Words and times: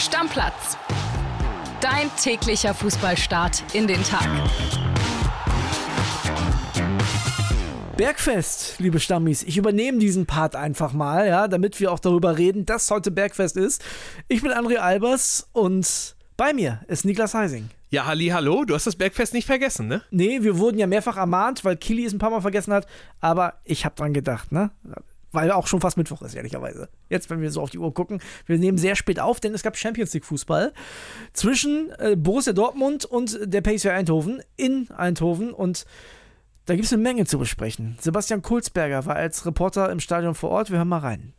Stammplatz. 0.00 0.78
Dein 1.82 2.10
täglicher 2.16 2.72
Fußballstart 2.72 3.62
in 3.74 3.86
den 3.86 4.02
Tag. 4.02 4.26
Bergfest, 7.98 8.76
liebe 8.78 8.98
Stammis. 8.98 9.42
Ich 9.42 9.58
übernehme 9.58 9.98
diesen 9.98 10.24
Part 10.24 10.56
einfach 10.56 10.94
mal, 10.94 11.28
ja, 11.28 11.48
damit 11.48 11.78
wir 11.80 11.92
auch 11.92 11.98
darüber 11.98 12.38
reden, 12.38 12.64
dass 12.64 12.90
heute 12.90 13.10
Bergfest 13.10 13.58
ist. 13.58 13.84
Ich 14.26 14.40
bin 14.40 14.52
André 14.52 14.76
Albers 14.76 15.48
und 15.52 16.16
bei 16.38 16.54
mir 16.54 16.80
ist 16.88 17.04
Niklas 17.04 17.34
Heising. 17.34 17.68
Ja, 17.90 18.06
Halli, 18.06 18.28
hallo, 18.28 18.64
du 18.64 18.74
hast 18.74 18.86
das 18.86 18.96
Bergfest 18.96 19.34
nicht 19.34 19.44
vergessen, 19.44 19.86
ne? 19.86 20.00
Nee, 20.10 20.42
wir 20.42 20.56
wurden 20.56 20.78
ja 20.78 20.86
mehrfach 20.86 21.18
ermahnt, 21.18 21.62
weil 21.64 21.76
Kili 21.76 22.06
es 22.06 22.14
ein 22.14 22.18
paar 22.18 22.30
Mal 22.30 22.40
vergessen 22.40 22.72
hat, 22.72 22.86
aber 23.20 23.54
ich 23.64 23.84
habe 23.84 23.96
dran 23.96 24.14
gedacht, 24.14 24.50
ne? 24.50 24.70
Weil 25.32 25.50
auch 25.52 25.66
schon 25.66 25.80
fast 25.80 25.96
Mittwoch 25.96 26.22
ist, 26.22 26.34
ehrlicherweise. 26.34 26.88
Jetzt, 27.08 27.30
wenn 27.30 27.40
wir 27.40 27.50
so 27.50 27.60
auf 27.60 27.70
die 27.70 27.78
Uhr 27.78 27.94
gucken. 27.94 28.20
Wir 28.46 28.58
nehmen 28.58 28.78
sehr 28.78 28.96
spät 28.96 29.20
auf, 29.20 29.38
denn 29.40 29.54
es 29.54 29.62
gab 29.62 29.76
Champions 29.76 30.12
League 30.12 30.24
Fußball 30.24 30.72
zwischen 31.32 31.92
äh, 31.98 32.16
Borussia 32.16 32.52
Dortmund 32.52 33.04
und 33.04 33.38
der 33.42 33.60
PSV 33.62 33.86
Eindhoven 33.86 34.42
in 34.56 34.90
Eindhoven 34.90 35.52
und 35.52 35.84
da 36.66 36.74
gibt 36.74 36.86
es 36.86 36.92
eine 36.92 37.02
Menge 37.02 37.24
zu 37.24 37.38
besprechen. 37.38 37.96
Sebastian 38.00 38.42
Kulzberger 38.42 39.06
war 39.06 39.16
als 39.16 39.44
Reporter 39.46 39.90
im 39.90 39.98
Stadion 39.98 40.34
vor 40.34 40.50
Ort. 40.50 40.70
Wir 40.70 40.78
hören 40.78 40.88
mal 40.88 40.98
rein. 40.98 41.32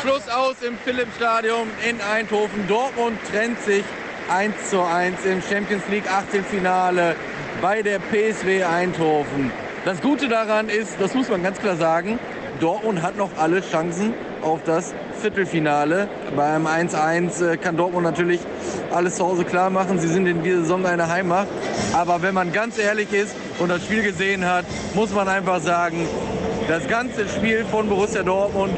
Schluss 0.00 0.28
aus 0.28 0.56
im 0.62 0.76
Philipp-Stadion 0.78 1.66
in 1.88 2.00
Eindhoven. 2.00 2.68
Dortmund 2.68 3.18
trennt 3.30 3.58
sich 3.60 3.84
1 4.28 4.70
zu 4.70 4.82
1 4.82 5.24
im 5.24 5.42
Champions 5.42 5.82
League 5.90 6.10
Achtelfinale 6.10 7.16
bei 7.60 7.82
der 7.82 7.98
PSW 7.98 8.62
Eindhoven. 8.62 9.50
Das 9.84 10.00
Gute 10.00 10.28
daran 10.28 10.68
ist, 10.68 11.00
das 11.00 11.14
muss 11.14 11.28
man 11.28 11.42
ganz 11.42 11.58
klar 11.58 11.76
sagen, 11.76 12.18
Dortmund 12.60 13.02
hat 13.02 13.16
noch 13.16 13.30
alle 13.38 13.60
Chancen 13.60 14.14
auf 14.42 14.60
das 14.64 14.94
Viertelfinale. 15.20 16.08
Beim 16.36 16.66
1-1 16.66 17.44
äh, 17.44 17.56
kann 17.56 17.76
Dortmund 17.76 18.04
natürlich 18.04 18.40
alles 18.92 19.16
zu 19.16 19.24
Hause 19.24 19.44
klar 19.44 19.70
machen. 19.70 19.98
Sie 19.98 20.08
sind 20.08 20.26
in 20.26 20.42
dieser 20.42 20.60
Saison 20.60 20.86
eine 20.86 21.08
Heimmacht. 21.08 21.48
Aber 21.92 22.22
wenn 22.22 22.34
man 22.34 22.52
ganz 22.52 22.78
ehrlich 22.78 23.12
ist 23.12 23.34
und 23.58 23.70
das 23.70 23.82
Spiel 23.84 24.02
gesehen 24.02 24.44
hat, 24.44 24.64
muss 24.94 25.12
man 25.12 25.28
einfach 25.28 25.60
sagen, 25.60 26.06
das 26.68 26.86
ganze 26.88 27.28
Spiel 27.28 27.64
von 27.70 27.88
Borussia 27.88 28.22
Dortmund 28.22 28.74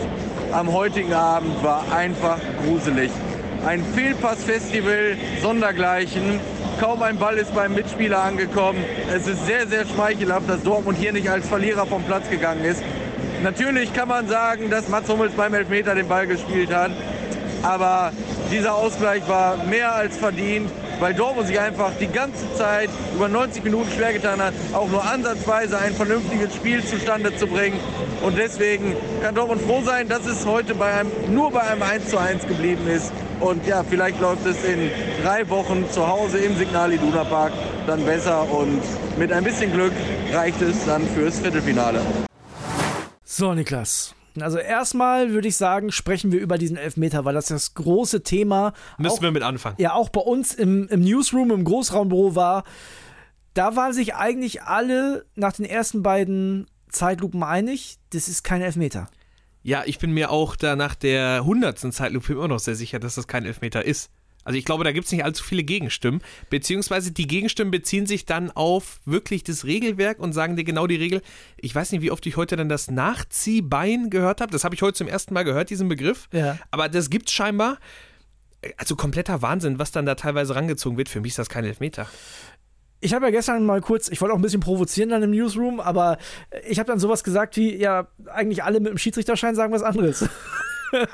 am 0.52 0.72
heutigen 0.72 1.12
Abend 1.12 1.62
war 1.62 1.84
einfach 1.94 2.38
gruselig. 2.64 3.10
Ein 3.66 3.84
Fehlpassfestival 3.94 5.16
sondergleichen. 5.42 6.40
Kaum 6.80 7.02
ein 7.02 7.16
Ball 7.16 7.36
ist 7.38 7.54
beim 7.54 7.74
Mitspieler 7.74 8.22
angekommen. 8.22 8.78
Es 9.12 9.26
ist 9.26 9.46
sehr, 9.46 9.66
sehr 9.66 9.86
schmeichelhaft, 9.86 10.48
dass 10.48 10.62
Dortmund 10.62 10.98
hier 10.98 11.12
nicht 11.12 11.28
als 11.28 11.48
Verlierer 11.48 11.86
vom 11.86 12.02
Platz 12.04 12.28
gegangen 12.30 12.64
ist. 12.64 12.82
Natürlich 13.46 13.92
kann 13.94 14.08
man 14.08 14.26
sagen, 14.26 14.70
dass 14.70 14.88
Mats 14.88 15.08
Hummels 15.08 15.32
beim 15.34 15.54
Elfmeter 15.54 15.94
den 15.94 16.08
Ball 16.08 16.26
gespielt 16.26 16.74
hat. 16.74 16.90
Aber 17.62 18.10
dieser 18.50 18.74
Ausgleich 18.74 19.22
war 19.28 19.56
mehr 19.66 19.94
als 19.94 20.16
verdient, 20.16 20.68
weil 20.98 21.14
Dortmund 21.14 21.46
sich 21.46 21.60
einfach 21.60 21.92
die 22.00 22.08
ganze 22.08 22.52
Zeit 22.54 22.90
über 23.14 23.28
90 23.28 23.62
Minuten 23.62 23.88
schwer 23.92 24.12
getan 24.14 24.42
hat, 24.42 24.52
auch 24.72 24.88
nur 24.88 25.04
ansatzweise 25.04 25.78
ein 25.78 25.94
vernünftiges 25.94 26.56
Spiel 26.56 26.84
zustande 26.84 27.36
zu 27.36 27.46
bringen. 27.46 27.78
Und 28.20 28.36
deswegen 28.36 28.96
kann 29.22 29.36
Dortmund 29.36 29.62
froh 29.62 29.80
sein, 29.84 30.08
dass 30.08 30.26
es 30.26 30.44
heute 30.44 30.74
bei 30.74 30.92
einem, 30.92 31.12
nur 31.32 31.52
bei 31.52 31.60
einem 31.60 31.82
1:1 31.82 32.48
geblieben 32.48 32.88
ist. 32.88 33.12
Und 33.38 33.64
ja, 33.64 33.84
vielleicht 33.88 34.20
läuft 34.20 34.44
es 34.44 34.64
in 34.64 34.90
drei 35.22 35.48
Wochen 35.48 35.88
zu 35.92 36.04
Hause 36.04 36.38
im 36.38 36.56
Signal 36.56 36.92
Iduna 36.92 37.22
Park 37.22 37.52
dann 37.86 38.04
besser. 38.04 38.44
Und 38.50 38.82
mit 39.16 39.32
ein 39.32 39.44
bisschen 39.44 39.72
Glück 39.72 39.92
reicht 40.32 40.60
es 40.62 40.84
dann 40.84 41.06
fürs 41.14 41.38
Viertelfinale. 41.38 42.00
So, 43.36 43.52
Niklas. 43.52 44.14
Also 44.40 44.56
erstmal 44.56 45.30
würde 45.30 45.48
ich 45.48 45.58
sagen, 45.58 45.92
sprechen 45.92 46.32
wir 46.32 46.40
über 46.40 46.56
diesen 46.56 46.78
Elfmeter, 46.78 47.26
weil 47.26 47.34
das 47.34 47.48
das 47.48 47.74
große 47.74 48.22
Thema. 48.22 48.72
Müssen 48.96 49.18
auch, 49.18 49.22
wir 49.22 49.30
mit 49.30 49.42
anfangen. 49.42 49.76
Ja, 49.78 49.92
auch 49.92 50.08
bei 50.08 50.22
uns 50.22 50.54
im, 50.54 50.88
im 50.88 51.02
Newsroom, 51.02 51.50
im 51.50 51.64
Großraumbüro 51.64 52.34
war. 52.34 52.64
Da 53.52 53.76
waren 53.76 53.92
sich 53.92 54.14
eigentlich 54.14 54.62
alle 54.62 55.26
nach 55.34 55.52
den 55.52 55.66
ersten 55.66 56.02
beiden 56.02 56.66
Zeitlupen 56.88 57.42
einig, 57.42 57.98
das 58.08 58.28
ist 58.28 58.42
kein 58.42 58.62
Elfmeter. 58.62 59.10
Ja, 59.62 59.82
ich 59.84 59.98
bin 59.98 60.12
mir 60.12 60.30
auch 60.30 60.56
da 60.56 60.74
nach 60.74 60.94
der 60.94 61.44
hundertsten 61.44 61.92
Zeitlupe 61.92 62.32
immer 62.32 62.48
noch 62.48 62.60
sehr 62.60 62.74
sicher, 62.74 62.98
dass 62.98 63.16
das 63.16 63.26
kein 63.26 63.44
Elfmeter 63.44 63.84
ist. 63.84 64.10
Also 64.46 64.60
ich 64.60 64.64
glaube, 64.64 64.84
da 64.84 64.92
gibt 64.92 65.06
es 65.06 65.12
nicht 65.12 65.24
allzu 65.24 65.42
viele 65.42 65.64
Gegenstimmen, 65.64 66.22
beziehungsweise 66.50 67.10
die 67.10 67.26
Gegenstimmen 67.26 67.72
beziehen 67.72 68.06
sich 68.06 68.26
dann 68.26 68.52
auf 68.52 69.00
wirklich 69.04 69.42
das 69.42 69.64
Regelwerk 69.64 70.20
und 70.20 70.34
sagen 70.34 70.54
dir 70.54 70.62
genau 70.62 70.86
die 70.86 70.94
Regel. 70.94 71.20
Ich 71.56 71.74
weiß 71.74 71.90
nicht, 71.90 72.00
wie 72.00 72.12
oft 72.12 72.24
ich 72.26 72.36
heute 72.36 72.54
dann 72.54 72.68
das 72.68 72.88
Nachziehbein 72.88 74.08
gehört 74.08 74.40
habe. 74.40 74.52
Das 74.52 74.62
habe 74.62 74.76
ich 74.76 74.82
heute 74.82 74.96
zum 74.96 75.08
ersten 75.08 75.34
Mal 75.34 75.42
gehört, 75.42 75.68
diesen 75.70 75.88
Begriff. 75.88 76.28
Ja. 76.30 76.58
Aber 76.70 76.88
das 76.88 77.10
gibt's 77.10 77.32
scheinbar. 77.32 77.78
Also 78.76 78.94
kompletter 78.94 79.42
Wahnsinn, 79.42 79.80
was 79.80 79.90
dann 79.90 80.06
da 80.06 80.14
teilweise 80.14 80.54
rangezogen 80.54 80.96
wird. 80.96 81.08
Für 81.08 81.20
mich 81.20 81.30
ist 81.30 81.40
das 81.40 81.48
kein 81.48 81.64
Elfmeter. 81.64 82.06
Ich 83.00 83.14
habe 83.14 83.24
ja 83.24 83.32
gestern 83.32 83.66
mal 83.66 83.80
kurz, 83.80 84.08
ich 84.08 84.20
wollte 84.20 84.32
auch 84.32 84.38
ein 84.38 84.42
bisschen 84.42 84.60
provozieren 84.60 85.08
dann 85.08 85.24
im 85.24 85.32
Newsroom, 85.32 85.80
aber 85.80 86.18
ich 86.68 86.78
habe 86.78 86.86
dann 86.86 87.00
sowas 87.00 87.24
gesagt 87.24 87.56
wie, 87.56 87.74
ja, 87.74 88.06
eigentlich 88.26 88.62
alle 88.62 88.78
mit 88.78 88.92
dem 88.92 88.98
Schiedsrichterschein 88.98 89.56
sagen 89.56 89.72
was 89.72 89.82
anderes. 89.82 90.28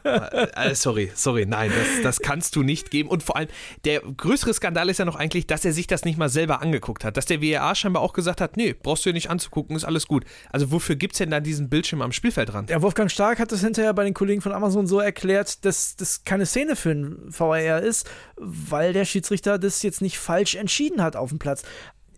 äh, 0.05 0.75
sorry, 0.75 1.11
sorry, 1.15 1.47
nein, 1.47 1.71
das, 1.71 2.03
das 2.03 2.21
kannst 2.21 2.57
du 2.57 2.63
nicht 2.63 2.91
geben. 2.91 3.09
Und 3.09 3.23
vor 3.23 3.37
allem, 3.37 3.49
der 3.85 4.01
größere 4.01 4.53
Skandal 4.55 4.89
ist 4.89 4.99
ja 4.99 5.05
noch 5.05 5.17
eigentlich, 5.17 5.47
dass 5.47 5.65
er 5.65 5.73
sich 5.73 5.87
das 5.87 6.05
nicht 6.05 6.19
mal 6.19 6.29
selber 6.29 6.63
angeguckt 6.63 7.05
hat. 7.05 7.17
Dass 7.17 7.27
der 7.27 7.41
WRA 7.41 7.75
scheinbar 7.75 8.03
auch 8.03 8.13
gesagt 8.13 8.41
hat, 8.41 8.57
nee, 8.57 8.75
brauchst 8.75 9.05
du 9.05 9.11
dir 9.11 9.15
nicht 9.15 9.31
anzugucken, 9.31 9.77
ist 9.77 9.85
alles 9.85 10.07
gut. 10.07 10.25
Also 10.51 10.71
wofür 10.71 10.97
gibt 10.97 11.15
es 11.15 11.19
denn 11.19 11.31
dann 11.31 11.45
diesen 11.45 11.69
Bildschirm 11.69 12.03
am 12.03 12.13
Spielfeldrand? 12.13 12.71
Ja, 12.71 12.83
Wolfgang 12.83 13.11
Stark 13.11 13.39
hat 13.39 13.53
das 13.53 13.61
hinterher 13.61 13.95
bei 13.95 14.05
den 14.05 14.15
Kollegen 14.15 14.41
von 14.41 14.53
Amazon 14.53 14.87
so 14.87 15.01
erklärt, 15.01 15.65
dass 15.65 15.97
das 15.97 16.25
keine 16.25 16.47
Szene 16.47 16.77
für 16.77 16.91
einen 16.91 17.19
VAR 17.29 17.81
ist, 17.81 18.09
weil 18.37 18.93
der 18.93 19.05
Schiedsrichter 19.05 19.59
das 19.59 19.83
jetzt 19.83 20.03
nicht 20.03 20.19
falsch 20.19 20.55
entschieden 20.55 21.03
hat 21.03 21.17
auf 21.17 21.31
dem 21.31 21.39
Platz 21.39 21.63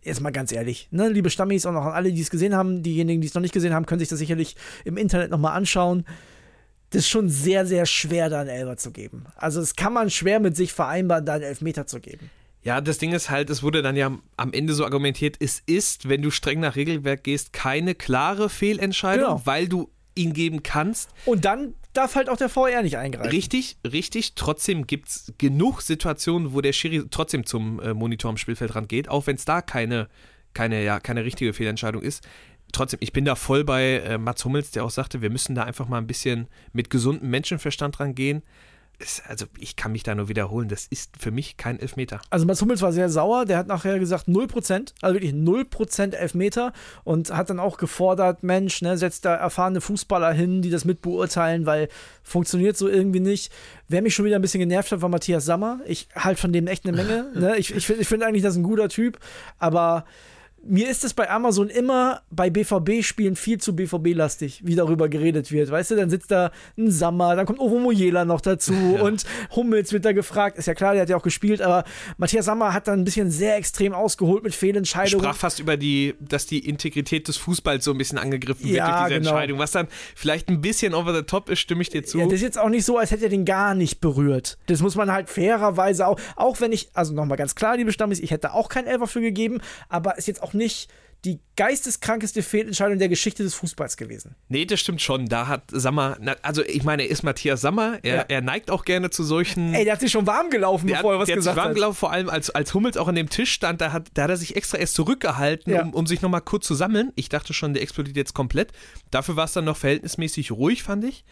jetzt 0.05 0.21
mal 0.21 0.31
ganz 0.31 0.53
ehrlich, 0.53 0.89
ne, 0.91 1.09
liebe 1.09 1.31
Stammis 1.31 1.67
auch 1.67 1.75
alle, 1.75 2.13
die 2.13 2.21
es 2.21 2.31
gesehen 2.31 2.55
haben, 2.55 2.83
diejenigen, 2.83 3.21
die 3.21 3.27
es 3.27 3.35
noch 3.35 3.41
nicht 3.41 3.55
gesehen 3.55 3.73
haben, 3.73 3.87
können 3.87 4.01
sich 4.01 4.09
das 4.09 4.19
sicherlich 4.19 4.55
im 4.85 4.97
Internet 4.97 5.31
nochmal 5.31 5.57
anschauen. 5.57 6.05
Das 6.95 7.03
ist 7.03 7.09
schon 7.09 7.29
sehr, 7.29 7.67
sehr 7.67 7.87
schwer, 7.87 8.31
da 8.31 8.41
einen 8.41 8.51
Elfer 8.51 8.77
zu 8.77 8.91
geben. 8.93 9.25
Also, 9.37 9.61
das 9.61 9.75
kann 9.77 9.93
man 9.93 10.11
schwer 10.11 10.41
mit 10.41 10.57
sich 10.57 10.73
vereinbaren, 10.73 11.27
da 11.27 11.35
einen 11.35 11.43
Elfmeter 11.45 11.87
zu 11.87 12.01
geben. 12.01 12.31
Ja, 12.63 12.81
das 12.81 12.97
Ding 12.99 13.13
ist 13.13 13.29
halt, 13.29 13.51
es 13.51 13.63
wurde 13.63 13.83
dann 13.83 13.95
ja 13.97 14.17
am 14.37 14.53
Ende 14.53 14.73
so 14.73 14.85
argumentiert, 14.85 15.37
es 15.41 15.63
ist, 15.67 16.09
wenn 16.09 16.23
du 16.23 16.31
streng 16.31 16.61
nach 16.61 16.77
Regelwerk 16.77 17.25
gehst, 17.25 17.53
keine 17.53 17.95
klare 17.95 18.49
Fehlentscheidung, 18.49 19.27
Genau. 19.27 19.43
weil 19.45 19.69
du 19.69 19.91
ihn 20.15 20.33
geben 20.33 20.63
kannst. 20.63 21.11
Und 21.27 21.45
dann 21.45 21.75
darf 21.93 22.15
halt 22.15 22.29
auch 22.31 22.37
der 22.39 22.49
VR 22.49 22.83
nicht 22.83 22.97
eingreifen. 22.97 23.29
Richtig, 23.31 23.77
richtig. 23.85 24.35
Trotzdem 24.35 24.87
gibt 24.87 25.09
es 25.09 25.33
genug 25.37 25.83
Situationen, 25.83 26.55
wo 26.55 26.61
der 26.61 26.73
Schiri 26.73 27.05
trotzdem 27.11 27.45
zum 27.45 27.81
äh, 27.81 27.93
Monitor 27.93 28.31
am 28.31 28.37
Spielfeldrand 28.37 28.89
geht, 28.89 29.09
auch 29.09 29.27
wenn 29.27 29.37
es 29.37 29.45
da 29.45 29.61
keine, 29.61 30.09
keine, 30.55 30.83
ja, 30.85 31.01
keine 31.01 31.25
richtige 31.25 31.53
Fehlentscheidung 31.53 32.01
ist. 32.03 32.27
Trotzdem, 32.75 32.99
ich 33.01 33.13
bin 33.13 33.25
da 33.25 33.37
voll 33.37 33.63
bei 33.63 34.01
äh, 34.01 34.19
Mats 34.19 34.45
Hummels, 34.45 34.73
der 34.73 34.85
auch 34.85 34.91
sagte, 34.91 35.23
wir 35.23 35.31
müssen 35.31 35.55
da 35.55 35.63
einfach 35.63 35.87
mal 35.87 35.99
ein 35.99 36.09
bisschen 36.09 36.49
mit 36.73 36.91
gesundem 36.91 37.31
Menschenverstand 37.31 38.01
rangehen. 38.01 38.43
Es, 38.99 39.23
also 39.27 39.47
ich 39.59 39.77
kann 39.77 39.93
mich 39.93 40.03
da 40.03 40.15
nur 40.15 40.29
wiederholen, 40.29 40.69
das 40.69 40.87
ist 40.87 41.13
für 41.17 41.31
mich 41.31 41.57
kein 41.57 41.79
Elfmeter. 41.79 42.21
Also 42.31 42.47
Mats 42.47 42.61
Hummels 42.61 42.83
war 42.83 42.93
sehr 42.93 43.09
sauer, 43.11 43.45
der 43.45 43.59
hat 43.59 43.69
nachher 43.69 44.01
gesagt 44.01 44.27
0%, 44.27 44.93
also 45.03 45.15
wirklich 45.15 45.33
0% 45.33 46.15
Elfmeter 46.15 46.73
und 47.05 47.33
hat 47.33 47.49
dann 47.49 47.61
auch 47.61 47.77
gefordert, 47.77 48.43
Mensch, 48.43 48.83
ne, 48.83 48.99
setzt 48.99 49.25
da 49.25 49.37
erfahrene 49.37 49.81
Fußballer 49.81 50.33
hin, 50.33 50.61
die 50.61 50.71
das 50.71 50.85
mitbeurteilen, 50.85 51.67
weil 51.67 51.89
funktioniert 52.25 52.77
so 52.77 52.89
irgendwie 52.89 53.21
nicht. 53.21 53.53
Wer 53.87 54.03
mich 54.03 54.15
schon 54.15 54.25
wieder 54.25 54.37
ein 54.37 54.43
bisschen 54.43 54.61
genervt 54.61 54.91
hat, 54.91 55.01
war 55.01 55.09
Matthias 55.09 55.45
Sammer. 55.45 55.79
Ich 55.87 56.09
halte 56.17 56.41
von 56.41 56.53
dem 56.53 56.67
echt 56.67 56.87
eine 56.87 56.97
Menge. 56.97 57.31
ne? 57.35 57.57
Ich, 57.57 57.73
ich 57.73 57.87
finde 57.87 58.03
ich 58.03 58.09
find 58.09 58.25
eigentlich, 58.25 58.43
das 58.43 58.55
ist 58.55 58.59
ein 58.59 58.65
guter 58.65 58.89
Typ, 58.89 59.19
aber 59.59 60.05
mir 60.67 60.89
ist 60.89 61.05
es 61.05 61.15
bei 61.15 61.31
Amazon 61.31 61.69
immer 61.69 62.23
bei 62.31 62.51
BVB-Spielen 62.51 63.37
viel 63.37 63.59
zu 63.59 63.75
BVB-lastig, 63.77 64.63
wie 64.65 64.75
darüber 64.75 65.09
geredet 65.09 65.53
wird. 65.53 65.71
Weißt 65.71 65.91
du, 65.91 65.97
dann 65.97 66.11
sitzt 66.11 66.31
da 66.31 66.51
ein 66.79 66.91
Sammer, 66.91 67.37
dann 67.37 67.47
kommt 67.47 67.59
Ovo 67.59 67.79
Mojela 67.79 68.25
noch 68.25 68.41
dazu 68.41 68.73
und 69.03 69.25
Hummels 69.55 69.93
wird 69.93 70.05
da 70.05 70.13
gefragt. 70.13 70.59
Ist 70.59 70.67
ja 70.67 70.75
klar, 70.75 70.95
der 70.95 71.03
hat 71.03 71.09
ja 71.09 71.17
auch 71.17 71.23
gespielt, 71.23 71.61
aber 71.63 71.85
Matthias 72.17 72.47
Sammer 72.47 72.73
hat 72.73 72.89
dann 72.89 73.01
ein 73.01 73.05
bisschen 73.05 73.31
sehr 73.31 73.57
extrem 73.57 73.93
ausgeholt 73.93 74.43
mit 74.43 74.55
Fehlentscheidungen. 74.55 75.25
Sprach 75.25 75.37
fast 75.37 75.61
über 75.61 75.77
die, 75.77 76.15
dass 76.21 76.47
die 76.47 76.67
Integrität 76.67 77.29
des 77.29 77.37
Fußballs 77.37 77.85
so 77.85 77.91
ein 77.91 77.99
bisschen 77.99 78.19
angegriffen 78.19 78.65
wird 78.65 78.77
Ja, 78.77 78.87
durch 78.87 79.09
diese 79.09 79.21
genau. 79.21 79.31
Entscheidung. 79.31 79.59
Was 79.59 79.73
dann 79.73 79.89
vielleicht 80.15 80.49
ein 80.49 80.61
bisschen 80.61 80.95
over 80.95 81.15
the 81.15 81.23
top 81.23 81.51
ist, 81.51 81.61
stimme 81.61 81.83
ich 81.83 81.91
dir 81.91 82.05
zu. 82.05 82.19
Ja, 82.19 82.25
das 82.25 82.35
ist 82.35 82.43
jetzt 82.43 82.59
auch 82.59 82.69
nicht 82.69 82.85
so, 82.85 82.99
als 82.99 83.11
hätte 83.11 83.25
er 83.25 83.31
den 83.31 83.45
gar 83.45 83.75
nicht 83.75 84.01
berührt. 84.01 84.59
Das 84.67 84.81
muss 84.81 84.95
man 84.97 85.13
halt 85.13 85.29
fairerweise 85.29 86.07
auch, 86.07 86.19
auch 86.37 86.61
wenn 86.61 86.73
ich, 86.73 86.89
also 86.95 87.13
nochmal 87.13 87.37
ganz 87.37 87.55
klar, 87.55 87.77
liebe 87.77 87.93
Stammis, 87.93 88.21
ich 88.21 88.31
hätte 88.31 88.55
auch 88.55 88.69
keinen 88.69 88.87
Elfer 88.87 89.07
für 89.07 89.21
gegeben, 89.21 89.61
aber 89.89 90.17
ist 90.17 90.29
jetzt 90.29 90.43
auch 90.43 90.54
nicht 90.55 90.89
die 91.25 91.41
geisteskrankeste 91.57 92.43
Fehlentscheidung 92.43 92.99
der 92.99 93.09
Geschichte 93.09 93.43
des 93.43 93.55
Fußballs 93.55 93.97
gewesen. 93.97 94.35
Nee, 94.51 94.67
das 94.67 94.81
stimmt 94.81 95.01
schon. 95.01 95.25
Da 95.27 95.47
hat 95.47 95.63
Sammer, 95.73 96.19
also 96.43 96.63
ich 96.63 96.83
meine, 96.83 97.05
er 97.05 97.09
ist 97.09 97.23
Matthias 97.23 97.63
Sammer. 97.63 97.99
Er, 98.03 98.15
Ja. 98.17 98.25
er 98.29 98.41
neigt 98.43 98.71
auch 98.71 98.85
gerne 98.85 99.09
zu 99.09 99.25
solchen. 99.25 99.73
Ey, 99.73 99.85
der 99.85 99.95
hat 99.95 100.01
sich 100.01 100.13
schon 100.13 100.27
warm 100.27 100.51
gelaufen, 100.51 100.87
der 100.87 100.97
bevor 100.97 101.13
er 101.13 101.15
hat, 101.15 101.21
was 101.23 101.27
der 101.29 101.37
hat 101.37 101.43
sich 101.43 101.51
gesagt 101.51 101.57
warm 101.57 101.69
hat. 101.69 101.75
gelaufen, 101.77 101.97
vor 101.97 102.13
allem 102.13 102.29
als, 102.29 102.51
als 102.51 102.75
Hummels 102.75 102.99
auch 102.99 103.09
an 103.09 103.15
dem 103.15 103.31
Tisch 103.31 103.53
stand, 103.53 103.81
da 103.81 103.91
hat, 103.93 104.09
da 104.13 104.25
hat 104.25 104.31
er 104.31 104.37
sich 104.37 104.55
extra 104.55 104.77
erst 104.77 104.95
zurückgehalten, 104.97 105.73
Ja. 105.73 105.83
um, 105.85 105.95
um 105.95 106.07
sich 106.07 106.21
nochmal 106.21 106.43
kurz 106.43 106.67
zu 106.67 106.75
sammeln. 106.75 107.11
Ich 107.15 107.31
dachte 107.31 107.55
schon, 107.55 107.73
der 107.73 107.83
explodiert 107.83 108.19
jetzt 108.19 108.35
komplett. 108.35 108.73
Dafür 109.11 109.37
war 109.37 109.47
es 109.47 109.55
dann 109.55 109.65
noch 109.65 109.79
verhältnismäßig 109.79 110.51
ruhig, 110.53 110.83
fand 110.83 111.05
ich. 111.05 111.25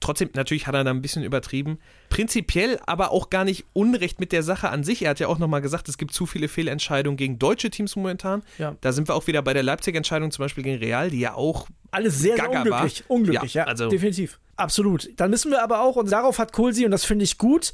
Trotzdem, 0.00 0.30
natürlich 0.32 0.66
hat 0.66 0.74
er 0.74 0.82
da 0.82 0.90
ein 0.90 1.02
bisschen 1.02 1.22
übertrieben. 1.22 1.78
Prinzipiell 2.08 2.80
aber 2.86 3.10
auch 3.12 3.28
gar 3.28 3.44
nicht 3.44 3.66
unrecht 3.74 4.18
mit 4.18 4.32
der 4.32 4.42
Sache 4.42 4.70
an 4.70 4.82
sich. 4.82 5.02
Er 5.02 5.10
hat 5.10 5.20
ja 5.20 5.28
auch 5.28 5.38
nochmal 5.38 5.60
gesagt, 5.60 5.88
es 5.90 5.98
gibt 5.98 6.14
zu 6.14 6.24
viele 6.26 6.48
Fehlentscheidungen 6.48 7.18
gegen 7.18 7.38
deutsche 7.38 7.68
Teams 7.70 7.96
momentan. 7.96 8.42
Ja. 8.58 8.76
Da 8.80 8.92
sind 8.92 9.08
wir 9.08 9.14
auch 9.14 9.26
wieder 9.26 9.42
bei 9.42 9.52
der 9.52 9.62
Leipzig-Entscheidung, 9.62 10.30
zum 10.30 10.44
Beispiel 10.44 10.64
gegen 10.64 10.78
Real, 10.78 11.10
die 11.10 11.20
ja 11.20 11.34
auch 11.34 11.68
Alles 11.90 12.18
sehr, 12.18 12.36
sehr 12.36 12.48
unglücklich. 12.50 13.04
war. 13.06 13.10
Unglücklich, 13.16 13.54
ja, 13.54 13.62
Ja, 13.64 13.68
also- 13.68 13.88
definitiv. 13.88 14.38
Absolut. 14.56 15.08
Dann 15.16 15.30
müssen 15.30 15.50
wir 15.50 15.62
aber 15.62 15.82
auch, 15.82 15.96
und 15.96 16.10
darauf 16.10 16.38
hat 16.38 16.52
Kohlsi, 16.52 16.84
und 16.84 16.90
das 16.90 17.04
finde 17.04 17.24
ich 17.24 17.38
gut, 17.38 17.72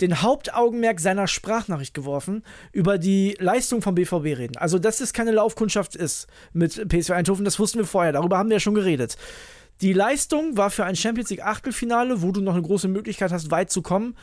den 0.00 0.22
Hauptaugenmerk 0.22 1.00
seiner 1.00 1.26
Sprachnachricht 1.26 1.94
geworfen, 1.94 2.44
über 2.72 2.98
die 2.98 3.36
Leistung 3.40 3.82
vom 3.82 3.96
BVB 3.96 4.36
reden. 4.38 4.56
Also, 4.56 4.78
dass 4.78 5.00
es 5.00 5.12
keine 5.12 5.32
Laufkundschaft 5.32 5.96
ist 5.96 6.28
mit 6.52 6.88
PSV 6.88 7.10
Eindhoven, 7.10 7.44
das 7.44 7.58
wussten 7.58 7.78
wir 7.78 7.86
vorher, 7.86 8.12
darüber 8.12 8.38
haben 8.38 8.48
wir 8.48 8.56
ja 8.56 8.60
schon 8.60 8.74
geredet. 8.76 9.16
Die 9.80 9.92
Leistung 9.92 10.56
war 10.56 10.70
für 10.70 10.84
ein 10.84 10.96
Champions 10.96 11.30
League 11.30 11.44
Achtelfinale, 11.44 12.22
wo 12.22 12.32
du 12.32 12.40
noch 12.40 12.54
eine 12.54 12.62
große 12.62 12.88
Möglichkeit 12.88 13.30
hast, 13.30 13.50
weit 13.50 13.70
zu 13.70 13.80
kommen, 13.82 14.16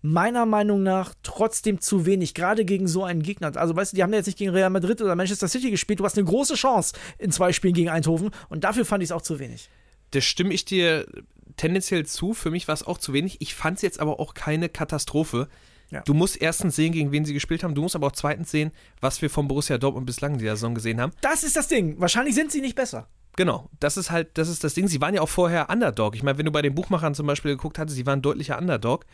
meiner 0.00 0.46
Meinung 0.46 0.82
nach 0.82 1.14
trotzdem 1.22 1.80
zu 1.80 2.06
wenig, 2.06 2.34
gerade 2.34 2.64
gegen 2.64 2.86
so 2.86 3.04
einen 3.04 3.22
Gegner. 3.22 3.56
Also, 3.56 3.74
weißt 3.74 3.92
du, 3.92 3.96
die 3.96 4.02
haben 4.02 4.12
ja 4.12 4.18
jetzt 4.18 4.26
nicht 4.26 4.38
gegen 4.38 4.50
Real 4.50 4.70
Madrid 4.70 5.00
oder 5.00 5.16
Manchester 5.16 5.48
City 5.48 5.70
gespielt. 5.70 6.00
Du 6.00 6.04
hast 6.04 6.16
eine 6.16 6.26
große 6.26 6.54
Chance 6.54 6.94
in 7.18 7.32
zwei 7.32 7.52
Spielen 7.52 7.74
gegen 7.74 7.88
Eindhoven 7.88 8.30
und 8.48 8.64
dafür 8.64 8.84
fand 8.84 9.02
ich 9.02 9.08
es 9.08 9.12
auch 9.12 9.22
zu 9.22 9.38
wenig. 9.38 9.70
Das 10.10 10.24
stimme 10.24 10.52
ich 10.52 10.64
dir 10.64 11.06
tendenziell 11.56 12.06
zu. 12.06 12.34
Für 12.34 12.50
mich 12.50 12.68
war 12.68 12.74
es 12.74 12.84
auch 12.84 12.98
zu 12.98 13.12
wenig. 13.12 13.40
Ich 13.40 13.54
fand 13.54 13.76
es 13.76 13.82
jetzt 13.82 14.00
aber 14.00 14.20
auch 14.20 14.34
keine 14.34 14.68
Katastrophe. 14.68 15.48
Ja. 15.90 16.00
Du 16.02 16.14
musst 16.14 16.40
erstens 16.40 16.76
sehen, 16.76 16.92
gegen 16.92 17.12
wen 17.12 17.24
sie 17.24 17.34
gespielt 17.34 17.62
haben. 17.62 17.74
Du 17.74 17.82
musst 17.82 17.94
aber 17.94 18.08
auch 18.08 18.12
zweitens 18.12 18.50
sehen, 18.50 18.72
was 19.00 19.20
wir 19.20 19.30
von 19.30 19.48
Borussia 19.48 19.78
Dortmund 19.78 20.06
bislang 20.06 20.34
in 20.34 20.38
dieser 20.38 20.56
Saison 20.56 20.74
gesehen 20.74 21.00
haben. 21.00 21.12
Das 21.20 21.42
ist 21.44 21.56
das 21.56 21.68
Ding. 21.68 22.00
Wahrscheinlich 22.00 22.34
sind 22.34 22.50
sie 22.50 22.60
nicht 22.60 22.76
besser. 22.76 23.08
Genau, 23.36 23.70
das 23.80 23.96
ist 23.96 24.10
halt, 24.10 24.28
das 24.34 24.48
ist 24.48 24.62
das 24.62 24.74
Ding. 24.74 24.88
Sie 24.88 25.00
waren 25.00 25.14
ja 25.14 25.22
auch 25.22 25.28
vorher 25.28 25.70
Underdog. 25.70 26.14
Ich 26.16 26.22
meine, 26.22 26.36
wenn 26.38 26.44
du 26.44 26.52
bei 26.52 26.62
den 26.62 26.74
Buchmachern 26.74 27.14
zum 27.14 27.26
Beispiel 27.26 27.52
geguckt 27.52 27.78
hattest, 27.78 27.96
sie 27.96 28.06
waren 28.06 28.20
deutlicher 28.20 28.58
Underdog. 28.58 29.06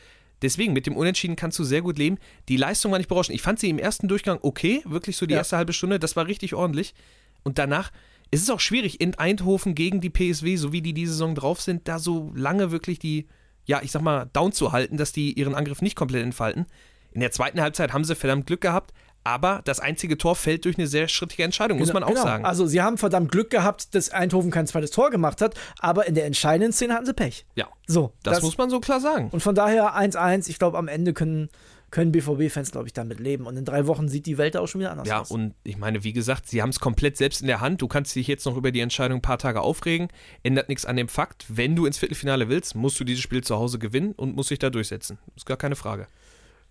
Deswegen, 0.42 0.72
mit 0.72 0.86
dem 0.86 0.96
Unentschieden 0.96 1.36
kannst 1.36 1.58
du 1.58 1.64
sehr 1.64 1.82
gut 1.82 1.98
leben. 1.98 2.18
Die 2.48 2.56
Leistung 2.56 2.92
war 2.92 2.98
nicht 2.98 3.08
berauschend. 3.08 3.34
Ich 3.34 3.42
fand 3.42 3.58
sie 3.58 3.70
im 3.70 3.78
ersten 3.78 4.08
Durchgang 4.08 4.38
okay, 4.42 4.82
wirklich 4.84 5.16
so 5.16 5.26
die 5.26 5.32
Ja. 5.32 5.38
erste 5.38 5.56
halbe 5.56 5.72
Stunde, 5.72 5.98
das 5.98 6.16
war 6.16 6.26
richtig 6.26 6.54
ordentlich. 6.54 6.94
Und 7.42 7.58
danach 7.58 7.90
ist 8.30 8.42
es 8.42 8.50
auch 8.50 8.60
schwierig, 8.60 9.00
in 9.00 9.14
Eindhoven 9.16 9.74
gegen 9.74 10.00
die 10.00 10.10
PSW, 10.10 10.56
so 10.56 10.72
wie 10.72 10.82
die 10.82 10.92
diese 10.92 11.12
Saison 11.12 11.34
drauf 11.34 11.60
sind, 11.60 11.88
da 11.88 11.98
so 11.98 12.30
lange 12.34 12.70
wirklich 12.70 12.98
die, 12.98 13.26
ja, 13.66 13.80
ich 13.82 13.90
sag 13.90 14.02
mal, 14.02 14.28
down 14.32 14.52
zu 14.52 14.72
halten, 14.72 14.96
dass 14.96 15.12
die 15.12 15.32
ihren 15.32 15.54
Angriff 15.54 15.80
nicht 15.82 15.96
komplett 15.96 16.22
entfalten. 16.22 16.66
In 17.12 17.20
der 17.20 17.32
zweiten 17.32 17.60
Halbzeit 17.60 17.92
haben 17.92 18.04
sie 18.04 18.14
verdammt 18.14 18.46
Glück 18.46 18.60
gehabt, 18.60 18.92
aber 19.24 19.60
das 19.64 19.80
einzige 19.80 20.16
Tor 20.16 20.36
fällt 20.36 20.64
durch 20.64 20.78
eine 20.78 20.86
sehr 20.86 21.08
schrittige 21.08 21.42
Entscheidung, 21.42 21.78
muss 21.78 21.92
man 21.92 22.02
auch 22.02 22.08
Genau. 22.08 22.22
sagen. 22.22 22.44
Also, 22.44 22.66
sie 22.66 22.80
haben 22.80 22.96
verdammt 22.98 23.30
Glück 23.30 23.50
gehabt, 23.50 23.94
dass 23.94 24.10
Eindhoven 24.10 24.50
kein 24.50 24.66
zweites 24.66 24.90
Tor 24.90 25.10
gemacht 25.10 25.40
hat, 25.42 25.54
aber 25.80 26.06
in 26.06 26.14
der 26.14 26.24
entscheidenden 26.26 26.72
Szene 26.72 26.94
hatten 26.94 27.06
sie 27.06 27.12
Pech. 27.14 27.46
ja, 27.54 27.68
So, 27.86 28.12
das, 28.22 28.42
muss 28.42 28.56
man 28.58 28.70
so 28.70 28.80
klar 28.80 29.00
sagen. 29.00 29.28
Und 29.30 29.40
von 29.42 29.54
daher 29.54 29.94
1-1. 29.96 30.48
Ich 30.48 30.58
glaube, 30.58 30.78
am 30.78 30.88
Ende 30.88 31.12
können, 31.12 31.48
können 31.90 32.12
BVB-Fans, 32.12 32.70
glaube 32.70 32.86
ich, 32.86 32.92
damit 32.92 33.18
leben. 33.18 33.46
Und 33.46 33.56
in 33.56 33.64
drei 33.64 33.86
Wochen 33.86 34.08
sieht 34.08 34.26
die 34.26 34.36
Welt 34.38 34.56
auch 34.56 34.66
schon 34.66 34.80
wieder 34.80 34.92
anders 34.92 35.08
Ja, 35.08 35.20
aus. 35.20 35.30
und 35.30 35.54
ich 35.64 35.76
meine, 35.78 36.04
wie 36.04 36.12
gesagt, 36.12 36.46
sie 36.48 36.60
haben 36.62 36.68
es 36.70 36.80
komplett 36.80 37.16
selbst 37.16 37.40
in 37.40 37.46
der 37.46 37.60
Hand. 37.60 37.80
Du 37.82 37.88
kannst 37.88 38.14
dich 38.14 38.26
jetzt 38.26 38.44
noch 38.46 38.56
über 38.56 38.72
die 38.72 38.80
Entscheidung 38.80 39.18
ein 39.18 39.22
paar 39.22 39.38
Tage 39.38 39.60
aufregen. 39.62 40.08
Ändert 40.42 40.68
nichts 40.68 40.84
an 40.84 40.96
dem 40.96 41.08
Fakt, 41.08 41.46
wenn 41.48 41.74
du 41.76 41.86
ins 41.86 41.96
Viertelfinale 41.98 42.48
willst, 42.48 42.74
musst 42.74 43.00
du 43.00 43.04
dieses 43.04 43.22
Spiel 43.22 43.42
zu 43.42 43.56
Hause 43.56 43.78
gewinnen 43.78 44.12
und 44.12 44.36
musst 44.36 44.50
dich 44.50 44.58
da 44.58 44.68
durchsetzen. 44.70 45.18
Ist 45.36 45.46
gar 45.46 45.56
keine 45.56 45.76
Frage. 45.76 46.08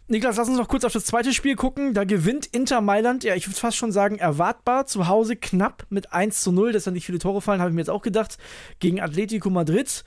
Niklas, 0.09 0.38
lass 0.38 0.48
uns 0.48 0.57
noch 0.57 0.69
kurz 0.69 0.86
auf 0.86 0.94
das 0.94 1.04
zweite 1.04 1.33
Spiel 1.33 1.56
gucken. 1.56 1.94
Da 1.94 2.06
gewinnt 2.06 2.45
Inter 2.45 2.80
Mailand, 2.80 3.25
ja, 3.25 3.36
ich 3.36 3.45
würde 3.48 3.59
fast 3.59 3.75
schon 3.75 3.92
sagen, 3.92 4.18
erwartbar. 4.18 4.86
Zu 4.86 5.07
Hause 5.07 5.36
knapp 5.36 5.86
mit 5.89 6.13
1 6.13 6.42
zu 6.42 6.54
0. 6.54 6.71
Dass 6.71 6.86
da 6.86 6.92
nicht 6.92 7.06
viele 7.06 7.19
Tore 7.19 7.42
fallen, 7.42 7.59
habe 7.59 7.71
ich 7.71 7.75
mir 7.75 7.81
jetzt 7.81 7.89
auch 7.89 8.01
gedacht. 8.01 8.38
Gegen 8.80 9.01
Atletico 9.01 9.50
Madrid. 9.50 10.06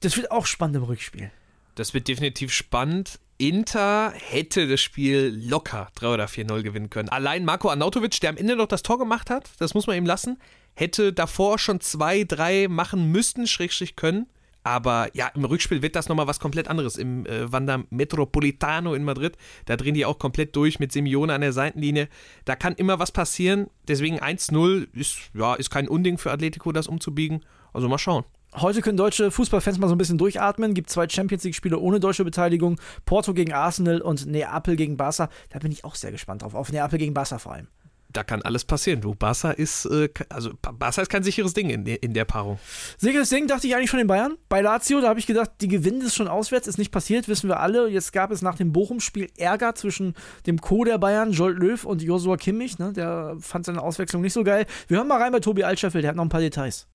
Das 0.00 0.16
wird 0.18 0.30
auch 0.30 0.44
spannend 0.44 0.76
im 0.76 0.82
Rückspiel. 0.82 1.30
Das 1.76 1.94
wird 1.94 2.08
definitiv 2.08 2.52
spannend. 2.52 3.20
Inter 3.38 4.12
hätte 4.14 4.68
das 4.68 4.82
Spiel 4.82 5.34
locker 5.48 5.88
3 5.94 6.08
oder 6.08 6.26
4-0 6.26 6.62
gewinnen 6.62 6.90
können. 6.90 7.08
Allein 7.08 7.46
Marco 7.46 7.70
Arnautovic, 7.70 8.20
der 8.20 8.30
am 8.30 8.36
Ende 8.36 8.54
noch 8.54 8.68
das 8.68 8.82
Tor 8.82 8.98
gemacht 8.98 9.30
hat, 9.30 9.50
das 9.58 9.72
muss 9.72 9.86
man 9.86 9.96
ihm 9.96 10.06
lassen, 10.06 10.38
hätte 10.74 11.12
davor 11.12 11.58
schon 11.58 11.80
zwei, 11.80 12.24
drei 12.24 12.68
machen 12.68 13.10
müssten, 13.10 13.46
Schrägstrich 13.46 13.96
können. 13.96 14.26
Aber 14.64 15.08
ja, 15.12 15.28
im 15.34 15.44
Rückspiel 15.44 15.82
wird 15.82 15.94
das 15.94 16.08
nochmal 16.08 16.26
was 16.26 16.40
komplett 16.40 16.68
anderes. 16.68 16.96
Im 16.96 17.26
äh, 17.26 17.52
Wanda 17.52 17.84
Metropolitano 17.90 18.94
in 18.94 19.04
Madrid, 19.04 19.36
da 19.66 19.76
drehen 19.76 19.94
die 19.94 20.06
auch 20.06 20.18
komplett 20.18 20.56
durch 20.56 20.80
mit 20.80 20.90
Simeone 20.90 21.34
an 21.34 21.42
der 21.42 21.52
Seitenlinie. 21.52 22.08
Da 22.46 22.56
kann 22.56 22.74
immer 22.74 22.98
was 22.98 23.12
passieren. 23.12 23.68
Deswegen 23.86 24.18
1-0 24.18 24.88
ist, 24.94 25.18
ja, 25.34 25.54
ist 25.54 25.70
kein 25.70 25.86
Unding 25.86 26.16
für 26.16 26.32
Atletico, 26.32 26.72
das 26.72 26.88
umzubiegen. 26.88 27.44
Also 27.74 27.88
mal 27.88 27.98
schauen. 27.98 28.24
Heute 28.56 28.80
können 28.80 28.96
deutsche 28.96 29.30
Fußballfans 29.30 29.78
mal 29.78 29.88
so 29.88 29.94
ein 29.94 29.98
bisschen 29.98 30.16
durchatmen. 30.16 30.74
Gibt 30.74 30.88
zwei 30.88 31.08
Champions 31.08 31.44
League-Spiele 31.44 31.78
ohne 31.78 32.00
deutsche 32.00 32.24
Beteiligung. 32.24 32.80
Porto 33.04 33.34
gegen 33.34 33.52
Arsenal 33.52 34.00
und 34.00 34.26
Neapel 34.26 34.76
gegen 34.76 34.96
Barca. 34.96 35.28
Da 35.50 35.58
bin 35.58 35.72
ich 35.72 35.84
auch 35.84 35.96
sehr 35.96 36.12
gespannt 36.12 36.42
drauf. 36.42 36.54
Auf 36.54 36.72
Neapel 36.72 36.98
gegen 36.98 37.12
Barca 37.12 37.38
vor 37.38 37.52
allem. 37.52 37.68
Da 38.14 38.22
kann 38.22 38.40
alles 38.42 38.64
passieren. 38.64 39.00
Du, 39.00 39.14
Barca 39.16 39.50
ist, 39.50 39.86
äh, 39.86 40.08
also 40.28 40.52
Barca 40.62 41.02
ist 41.02 41.08
kein 41.10 41.24
sicheres 41.24 41.52
Ding 41.52 41.68
in, 41.68 41.84
der- 41.84 42.00
in 42.02 42.14
der 42.14 42.24
Paarung. 42.24 42.60
Sicheres 42.96 43.28
Ding 43.28 43.48
dachte 43.48 43.66
ich 43.66 43.74
eigentlich 43.74 43.90
von 43.90 43.98
den 43.98 44.06
Bayern. 44.06 44.36
Bei 44.48 44.60
Lazio, 44.60 45.00
da 45.00 45.08
habe 45.08 45.18
ich 45.18 45.26
gedacht, 45.26 45.50
die 45.60 45.66
gewinnen 45.66 46.00
das 46.00 46.14
schon 46.14 46.28
auswärts, 46.28 46.68
ist 46.68 46.78
nicht 46.78 46.92
passiert, 46.92 47.26
wissen 47.28 47.48
wir 47.48 47.58
alle. 47.58 47.88
Jetzt 47.88 48.12
gab 48.12 48.30
es 48.30 48.40
nach 48.40 48.54
dem 48.54 48.72
Bochum-Spiel 48.72 49.30
Ärger 49.36 49.74
zwischen 49.74 50.14
dem 50.46 50.60
Co. 50.60 50.84
der 50.84 50.98
Bayern, 50.98 51.32
Jolt 51.32 51.58
Löw 51.58 51.84
und 51.84 52.02
Josua 52.02 52.36
Kimmich. 52.36 52.78
Ne? 52.78 52.92
Der 52.92 53.36
fand 53.40 53.66
seine 53.66 53.82
Auswechslung 53.82 54.22
nicht 54.22 54.32
so 54.32 54.44
geil. 54.44 54.64
Wir 54.86 54.98
hören 54.98 55.08
mal 55.08 55.20
rein 55.20 55.32
bei 55.32 55.40
Tobi 55.40 55.64
Altscheffel, 55.64 56.00
der 56.00 56.10
hat 56.10 56.16
noch 56.16 56.24
ein 56.24 56.28
paar 56.28 56.40
Details. 56.40 56.86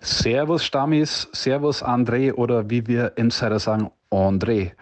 Servus 0.00 0.64
Stammis, 0.64 1.28
Servus 1.32 1.82
André 1.84 2.32
oder 2.32 2.68
wie 2.68 2.86
wir 2.86 3.12
Insider 3.16 3.58
sagen, 3.58 3.90
André. 4.10 4.72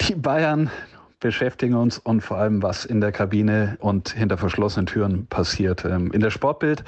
Die 0.00 0.14
Bayern 0.14 0.70
beschäftigen 1.22 1.74
uns 1.74 1.98
und 1.98 2.20
vor 2.20 2.36
allem, 2.36 2.62
was 2.62 2.84
in 2.84 3.00
der 3.00 3.12
Kabine 3.12 3.78
und 3.80 4.10
hinter 4.10 4.36
verschlossenen 4.36 4.86
Türen 4.86 5.26
passiert. 5.26 5.84
Ähm, 5.86 6.12
In 6.12 6.20
der 6.20 6.30
Sportbild 6.30 6.84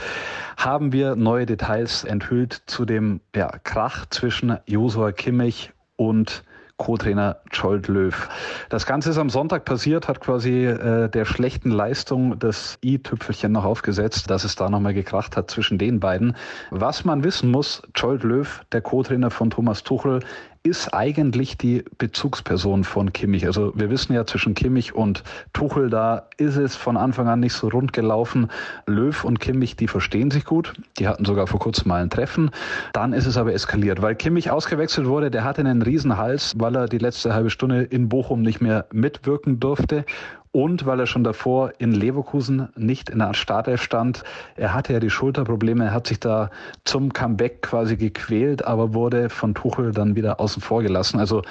haben 0.58 0.92
wir 0.92 1.16
neue 1.16 1.46
Details 1.46 2.04
enthüllt 2.04 2.62
zu 2.66 2.84
dem 2.84 3.20
ja, 3.34 3.50
Krach 3.62 4.06
zwischen 4.10 4.58
Josua 4.66 5.12
Kimmich 5.12 5.72
und 5.96 6.44
Co-Trainer 6.76 7.36
Scholt 7.52 7.86
Löw. 7.86 8.28
Das 8.68 8.84
Ganze 8.84 9.10
ist 9.10 9.18
am 9.18 9.30
Sonntag 9.30 9.64
passiert, 9.64 10.08
hat 10.08 10.20
quasi 10.20 10.66
äh, 10.66 11.08
der 11.08 11.24
schlechten 11.24 11.70
Leistung 11.70 12.36
das 12.40 12.78
i-Tüpfelchen 12.84 13.52
noch 13.52 13.64
aufgesetzt, 13.64 14.28
dass 14.28 14.42
es 14.42 14.56
da 14.56 14.68
nochmal 14.68 14.92
gekracht 14.92 15.36
hat 15.36 15.50
zwischen 15.50 15.78
den 15.78 16.00
beiden. 16.00 16.36
Was 16.70 17.04
man 17.04 17.22
wissen 17.22 17.52
muss, 17.52 17.82
Scholt 17.96 18.24
Löw, 18.24 18.62
der 18.72 18.80
Co-Trainer 18.80 19.30
von 19.30 19.50
Thomas 19.50 19.84
Tuchel, 19.84 20.20
ist 20.64 20.94
eigentlich 20.94 21.58
die 21.58 21.84
Bezugsperson 21.98 22.84
von 22.84 23.12
Kimmich. 23.12 23.46
Also 23.46 23.72
wir 23.76 23.90
wissen 23.90 24.14
ja 24.14 24.24
zwischen 24.24 24.54
Kimmich 24.54 24.94
und 24.94 25.22
Tuchel, 25.52 25.90
da 25.90 26.30
ist 26.38 26.56
es 26.56 26.74
von 26.74 26.96
Anfang 26.96 27.28
an 27.28 27.40
nicht 27.40 27.52
so 27.52 27.68
rund 27.68 27.92
gelaufen. 27.92 28.50
Löw 28.86 29.24
und 29.24 29.40
Kimmich, 29.40 29.76
die 29.76 29.88
verstehen 29.88 30.30
sich 30.30 30.46
gut. 30.46 30.72
Die 30.98 31.06
hatten 31.06 31.26
sogar 31.26 31.46
vor 31.46 31.60
kurzem 31.60 31.88
mal 31.88 32.02
ein 32.02 32.08
Treffen. 32.08 32.50
Dann 32.94 33.12
ist 33.12 33.26
es 33.26 33.36
aber 33.36 33.52
eskaliert, 33.52 34.00
weil 34.00 34.14
Kimmich 34.14 34.50
ausgewechselt 34.50 35.06
wurde. 35.06 35.30
Der 35.30 35.44
hatte 35.44 35.60
einen 35.60 35.82
Riesenhals, 35.82 36.54
weil 36.56 36.74
er 36.76 36.88
die 36.88 36.98
letzte 36.98 37.34
halbe 37.34 37.50
Stunde 37.50 37.82
in 37.82 38.08
Bochum 38.08 38.40
nicht 38.40 38.62
mehr 38.62 38.86
mitwirken 38.90 39.60
durfte 39.60 40.06
und 40.54 40.86
weil 40.86 41.00
er 41.00 41.06
schon 41.06 41.24
davor 41.24 41.72
in 41.78 41.92
Leverkusen 41.92 42.68
nicht 42.76 43.10
in 43.10 43.18
der 43.18 43.34
Startelf 43.34 43.82
stand. 43.82 44.22
Er 44.54 44.72
hatte 44.72 44.92
ja 44.92 45.00
die 45.00 45.10
Schulterprobleme, 45.10 45.86
er 45.86 45.92
hat 45.92 46.06
sich 46.06 46.20
da 46.20 46.50
zum 46.84 47.12
Comeback 47.12 47.62
quasi 47.62 47.96
gequält, 47.96 48.64
aber 48.64 48.94
wurde 48.94 49.30
von 49.30 49.54
Tuchel 49.54 49.90
dann 49.90 50.14
wieder 50.14 50.38
außen 50.38 50.62
vor 50.62 50.82
gelassen. 50.82 51.18
Also 51.18 51.42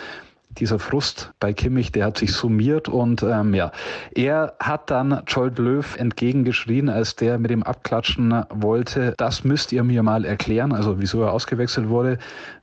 dieser 0.58 0.80
Frust 0.80 1.34
bei 1.42 1.52
Kimmich, 1.52 1.92
der 1.92 2.06
hat 2.06 2.18
sich 2.18 2.32
summiert 2.32 2.88
und 2.88 3.24
ähm, 3.24 3.54
ja, 3.54 3.74
er 4.16 4.54
hat 4.60 4.90
dann 4.90 5.24
Jolt 5.28 5.60
Löw 5.60 5.98
entgegengeschrien, 5.98 6.88
als 6.88 7.18
der 7.18 7.40
mit 7.40 7.52
ihm 7.52 7.64
abklatschen 7.64 8.46
wollte. 8.50 9.16
Das 9.18 9.44
müsst 9.44 9.74
ihr 9.74 9.84
mir 9.84 10.04
mal 10.04 10.24
erklären, 10.24 10.72
also 10.72 11.02
wieso 11.02 11.24
er 11.24 11.34
ausgewechselt 11.34 11.90
wurde. 11.90 12.20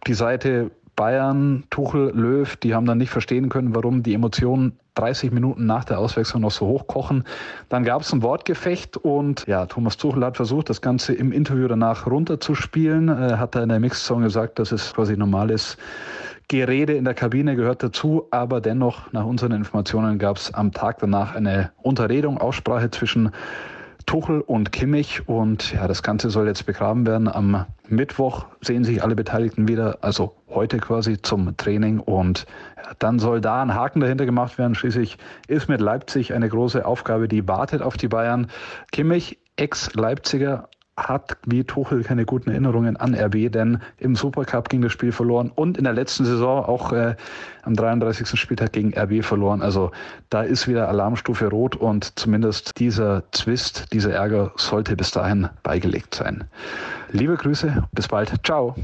Die 0.07 0.15
Seite 0.15 0.71
Bayern, 1.01 1.65
Tuchel, 1.71 2.13
Löw, 2.15 2.57
die 2.57 2.75
haben 2.75 2.85
dann 2.85 2.99
nicht 2.99 3.09
verstehen 3.09 3.49
können, 3.49 3.75
warum 3.75 4.03
die 4.03 4.13
Emotionen 4.13 4.79
30 4.97 5.33
Minuten 5.33 5.65
nach 5.65 5.85
der 5.85 5.99
Auswechslung 5.99 6.43
noch 6.43 6.51
so 6.51 6.67
hochkochen. 6.67 7.25
Dann 7.71 7.85
gab 7.85 8.03
es 8.03 8.13
ein 8.13 8.23
Wortgefecht 8.23 8.99
und 8.99 9.47
ja, 9.47 9.65
Thomas 9.65 9.97
Tuchel 9.97 10.23
hat 10.23 10.37
versucht, 10.37 10.69
das 10.69 10.83
Ganze 10.83 11.15
im 11.15 11.33
Interview 11.33 11.69
danach 11.69 12.07
runterzuspielen. 12.07 13.09
Er 13.09 13.39
hat 13.39 13.55
da 13.55 13.63
in 13.63 13.71
der 13.71 13.81
Mixzone 13.81 14.25
gesagt, 14.25 14.59
dass 14.59 14.73
es 14.73 14.93
quasi 14.93 15.17
normales 15.17 15.79
Gerede 16.49 16.93
in 16.93 17.07
der 17.07 17.15
Kabine 17.15 17.57
gehört 17.57 17.83
dazu, 17.83 18.27
aber 18.31 18.61
dennoch, 18.61 19.11
nach 19.13 19.25
unseren 19.25 19.53
Informationen, 19.53 20.19
gab 20.19 20.37
es 20.37 20.53
am 20.53 20.71
Tag 20.71 20.99
danach 20.99 21.35
eine 21.35 21.71
Unterredung, 21.81 22.37
Aussprache 22.37 22.91
zwischen 22.91 23.31
Tuchel 24.07 24.41
und 24.41 24.73
Kimmich 24.73 25.29
und 25.29 25.73
ja, 25.73 25.87
das 25.87 26.03
Ganze 26.03 26.31
soll 26.31 26.47
jetzt 26.47 26.67
begraben 26.67 27.07
werden. 27.07 27.29
Am 27.29 27.67
Mittwoch 27.89 28.47
sehen 28.61 28.85
sich 28.85 29.03
alle 29.03 29.15
Beteiligten 29.15 29.69
wieder, 29.69 29.99
also 30.01 30.37
heute 30.49 30.79
quasi 30.79 31.21
zum 31.21 31.57
Training 31.57 32.01
und 32.01 32.47
dann 32.99 33.19
soll 33.19 33.41
da 33.41 33.63
ein 33.63 33.75
Haken 33.75 34.01
dahinter 34.01 34.27
gemacht 34.27 34.59
werden. 34.59 34.75
Schließlich 34.75 35.19
ist 35.49 35.69
mit 35.69 35.81
Leipzig 35.81 36.33
eine 36.35 36.49
große 36.49 36.85
Aufgabe, 36.85 37.29
die 37.29 37.47
wartet 37.47 37.83
auf 37.83 37.97
die 37.97 38.09
Bayern. 38.09 38.51
Kimmich, 38.93 39.39
Ex-Leipziger, 39.57 40.69
hat 41.09 41.37
wie 41.47 41.65
Tuchel 41.65 42.03
keine 42.03 42.25
guten 42.25 42.51
Erinnerungen 42.51 42.97
an 42.97 43.15
RB, 43.15 43.51
denn 43.51 43.81
im 43.99 44.17
Supercup 44.17 44.69
ging 44.69 44.83
das 44.83 44.93
Spiel 44.93 45.13
verloren 45.13 45.51
und 45.55 45.79
in 45.79 45.85
der 45.85 45.93
letzten 45.93 46.25
Saison 46.25 46.65
auch 46.65 46.93
äh, 46.93 47.17
am 47.63 47.75
33. 47.75 48.39
Spieltag 48.39 48.73
gegen 48.73 48.97
RB 48.97 49.25
verloren. 49.25 49.63
Also 49.63 49.91
da 50.29 50.43
ist 50.43 50.69
wieder 50.69 50.89
Alarmstufe 50.89 51.49
rot 51.49 51.77
und 51.77 52.19
zumindest 52.19 52.79
dieser 52.79 53.25
Zwist, 53.33 53.93
dieser 53.93 54.13
Ärger 54.13 54.53
sollte 54.57 54.97
bis 54.97 55.11
dahin 55.11 55.49
beigelegt 55.63 56.15
sein. 56.15 56.45
Liebe 57.11 57.37
Grüße, 57.37 57.89
bis 57.93 58.09
bald. 58.09 58.33
Ciao. 58.45 58.75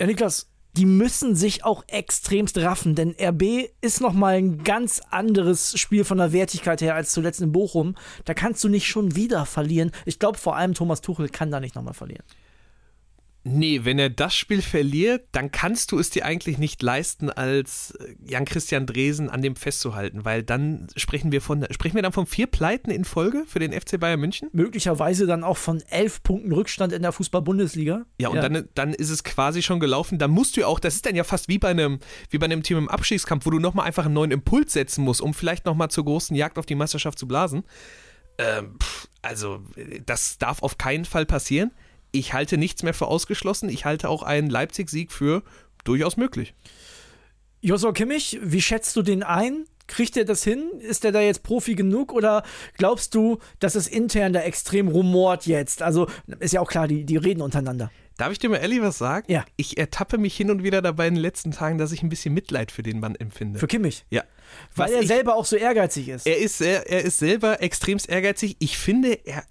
Ja, 0.00 0.06
Niklas, 0.06 0.46
die 0.76 0.86
müssen 0.86 1.36
sich 1.36 1.64
auch 1.64 1.84
extremst 1.86 2.58
raffen, 2.58 2.94
denn 2.94 3.14
RB 3.20 3.70
ist 3.80 4.00
nochmal 4.00 4.34
ein 4.34 4.64
ganz 4.64 5.00
anderes 5.10 5.78
Spiel 5.78 6.04
von 6.04 6.18
der 6.18 6.32
Wertigkeit 6.32 6.80
her 6.80 6.94
als 6.94 7.12
zuletzt 7.12 7.40
in 7.40 7.52
Bochum. 7.52 7.94
Da 8.24 8.34
kannst 8.34 8.64
du 8.64 8.68
nicht 8.68 8.86
schon 8.86 9.14
wieder 9.14 9.46
verlieren. 9.46 9.92
Ich 10.04 10.18
glaube, 10.18 10.38
vor 10.38 10.56
allem 10.56 10.74
Thomas 10.74 11.00
Tuchel 11.00 11.28
kann 11.28 11.50
da 11.50 11.60
nicht 11.60 11.74
nochmal 11.74 11.94
verlieren. 11.94 12.24
Nee, 13.46 13.84
wenn 13.84 13.98
er 13.98 14.08
das 14.08 14.34
Spiel 14.34 14.62
verliert, 14.62 15.28
dann 15.32 15.50
kannst 15.50 15.92
du 15.92 15.98
es 15.98 16.08
dir 16.08 16.24
eigentlich 16.24 16.56
nicht 16.56 16.82
leisten, 16.82 17.28
als 17.28 17.90
äh, 17.90 18.14
Jan-Christian 18.26 18.86
Dresen 18.86 19.28
an 19.28 19.42
dem 19.42 19.54
festzuhalten, 19.54 20.24
weil 20.24 20.42
dann 20.42 20.86
sprechen 20.96 21.30
wir 21.30 21.42
von 21.42 21.66
sprechen 21.70 21.94
wir 21.94 22.02
dann 22.02 22.12
von 22.12 22.24
vier 22.24 22.46
Pleiten 22.46 22.90
in 22.90 23.04
Folge 23.04 23.44
für 23.46 23.58
den 23.58 23.78
FC 23.78 24.00
Bayern 24.00 24.18
München? 24.18 24.48
Möglicherweise 24.52 25.26
dann 25.26 25.44
auch 25.44 25.58
von 25.58 25.82
elf 25.90 26.22
Punkten 26.22 26.52
Rückstand 26.52 26.94
in 26.94 27.02
der 27.02 27.12
Fußball-Bundesliga. 27.12 28.06
Ja, 28.18 28.30
und 28.30 28.36
ja. 28.36 28.48
Dann, 28.48 28.66
dann 28.74 28.94
ist 28.94 29.10
es 29.10 29.24
quasi 29.24 29.60
schon 29.60 29.78
gelaufen. 29.78 30.18
Dann 30.18 30.30
musst 30.30 30.56
du 30.56 30.62
ja 30.62 30.66
auch, 30.66 30.80
das 30.80 30.94
ist 30.94 31.04
dann 31.04 31.14
ja 31.14 31.24
fast 31.24 31.48
wie 31.48 31.58
bei 31.58 31.68
einem, 31.68 31.98
wie 32.30 32.38
bei 32.38 32.46
einem 32.46 32.62
Team 32.62 32.78
im 32.78 32.88
Abschiedskampf, 32.88 33.44
wo 33.44 33.50
du 33.50 33.58
nochmal 33.58 33.86
einfach 33.86 34.06
einen 34.06 34.14
neuen 34.14 34.30
Impuls 34.30 34.72
setzen 34.72 35.04
musst, 35.04 35.20
um 35.20 35.34
vielleicht 35.34 35.66
nochmal 35.66 35.90
zur 35.90 36.06
großen 36.06 36.34
Jagd 36.34 36.58
auf 36.58 36.64
die 36.64 36.76
Meisterschaft 36.76 37.18
zu 37.18 37.28
blasen. 37.28 37.64
Ähm, 38.38 38.78
also, 39.20 39.60
das 40.06 40.38
darf 40.38 40.62
auf 40.62 40.78
keinen 40.78 41.04
Fall 41.04 41.26
passieren 41.26 41.72
ich 42.14 42.32
halte 42.32 42.56
nichts 42.56 42.82
mehr 42.82 42.94
für 42.94 43.08
ausgeschlossen. 43.08 43.68
Ich 43.68 43.84
halte 43.84 44.08
auch 44.08 44.22
einen 44.22 44.48
Leipzig-Sieg 44.48 45.12
für 45.12 45.42
durchaus 45.82 46.16
möglich. 46.16 46.54
Josua 47.60 47.92
Kimmich, 47.92 48.38
wie 48.42 48.62
schätzt 48.62 48.94
du 48.96 49.02
den 49.02 49.22
ein? 49.22 49.64
Kriegt 49.86 50.16
er 50.16 50.24
das 50.24 50.44
hin? 50.44 50.70
Ist 50.80 51.04
er 51.04 51.12
da 51.12 51.20
jetzt 51.20 51.42
Profi 51.42 51.74
genug 51.74 52.12
oder 52.12 52.42
glaubst 52.78 53.14
du, 53.14 53.38
dass 53.58 53.74
es 53.74 53.86
intern 53.86 54.32
da 54.32 54.40
extrem 54.40 54.88
rumort 54.88 55.46
jetzt? 55.46 55.82
Also 55.82 56.08
ist 56.40 56.52
ja 56.52 56.60
auch 56.60 56.70
klar, 56.70 56.88
die, 56.88 57.04
die 57.04 57.16
reden 57.16 57.42
untereinander. 57.42 57.90
Darf 58.16 58.30
ich 58.30 58.38
dir 58.38 58.48
mal 58.48 58.58
ehrlich 58.58 58.80
was 58.80 58.96
sagen? 58.96 59.30
Ja. 59.30 59.44
Ich 59.56 59.76
ertappe 59.76 60.18
mich 60.18 60.36
hin 60.36 60.50
und 60.50 60.62
wieder 60.62 60.82
dabei 60.82 61.08
in 61.08 61.14
den 61.14 61.22
letzten 61.22 61.50
Tagen, 61.50 61.78
dass 61.78 61.90
ich 61.90 62.02
ein 62.02 62.08
bisschen 62.08 62.32
Mitleid 62.32 62.70
für 62.70 62.84
den 62.84 63.00
Mann 63.00 63.16
empfinde. 63.16 63.58
Für 63.58 63.66
Kimmich? 63.66 64.04
Ja. 64.08 64.22
Weil 64.76 64.86
was 64.86 64.92
er 64.92 65.00
ich, 65.02 65.08
selber 65.08 65.34
auch 65.34 65.44
so 65.44 65.56
ehrgeizig 65.56 66.08
ist. 66.08 66.26
Er 66.26 66.38
ist, 66.38 66.60
er, 66.60 66.88
er 66.88 67.02
ist 67.02 67.18
selber 67.18 67.60
extremst 67.60 68.08
ehrgeizig. 68.08 68.56
Ich 68.60 68.78
finde, 68.78 69.18
er 69.24 69.44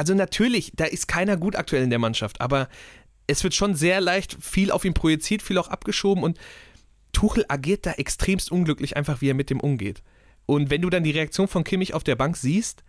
also 0.00 0.14
natürlich, 0.14 0.72
da 0.74 0.86
ist 0.86 1.08
keiner 1.08 1.36
gut 1.36 1.56
aktuell 1.56 1.82
in 1.82 1.90
der 1.90 1.98
Mannschaft, 1.98 2.40
aber 2.40 2.70
es 3.26 3.44
wird 3.44 3.54
schon 3.54 3.74
sehr 3.74 4.00
leicht 4.00 4.34
viel 4.40 4.70
auf 4.70 4.86
ihn 4.86 4.94
projiziert, 4.94 5.42
viel 5.42 5.58
auch 5.58 5.68
abgeschoben 5.68 6.24
und 6.24 6.38
Tuchel 7.12 7.44
agiert 7.48 7.84
da 7.84 7.92
extremst 7.92 8.50
unglücklich, 8.50 8.96
einfach 8.96 9.20
wie 9.20 9.28
er 9.28 9.34
mit 9.34 9.50
dem 9.50 9.60
umgeht. 9.60 10.02
Und 10.46 10.70
wenn 10.70 10.80
du 10.80 10.88
dann 10.88 11.04
die 11.04 11.10
Reaktion 11.10 11.48
von 11.48 11.64
Kimmich 11.64 11.92
auf 11.92 12.02
der 12.02 12.16
Bank 12.16 12.38
siehst, 12.38 12.82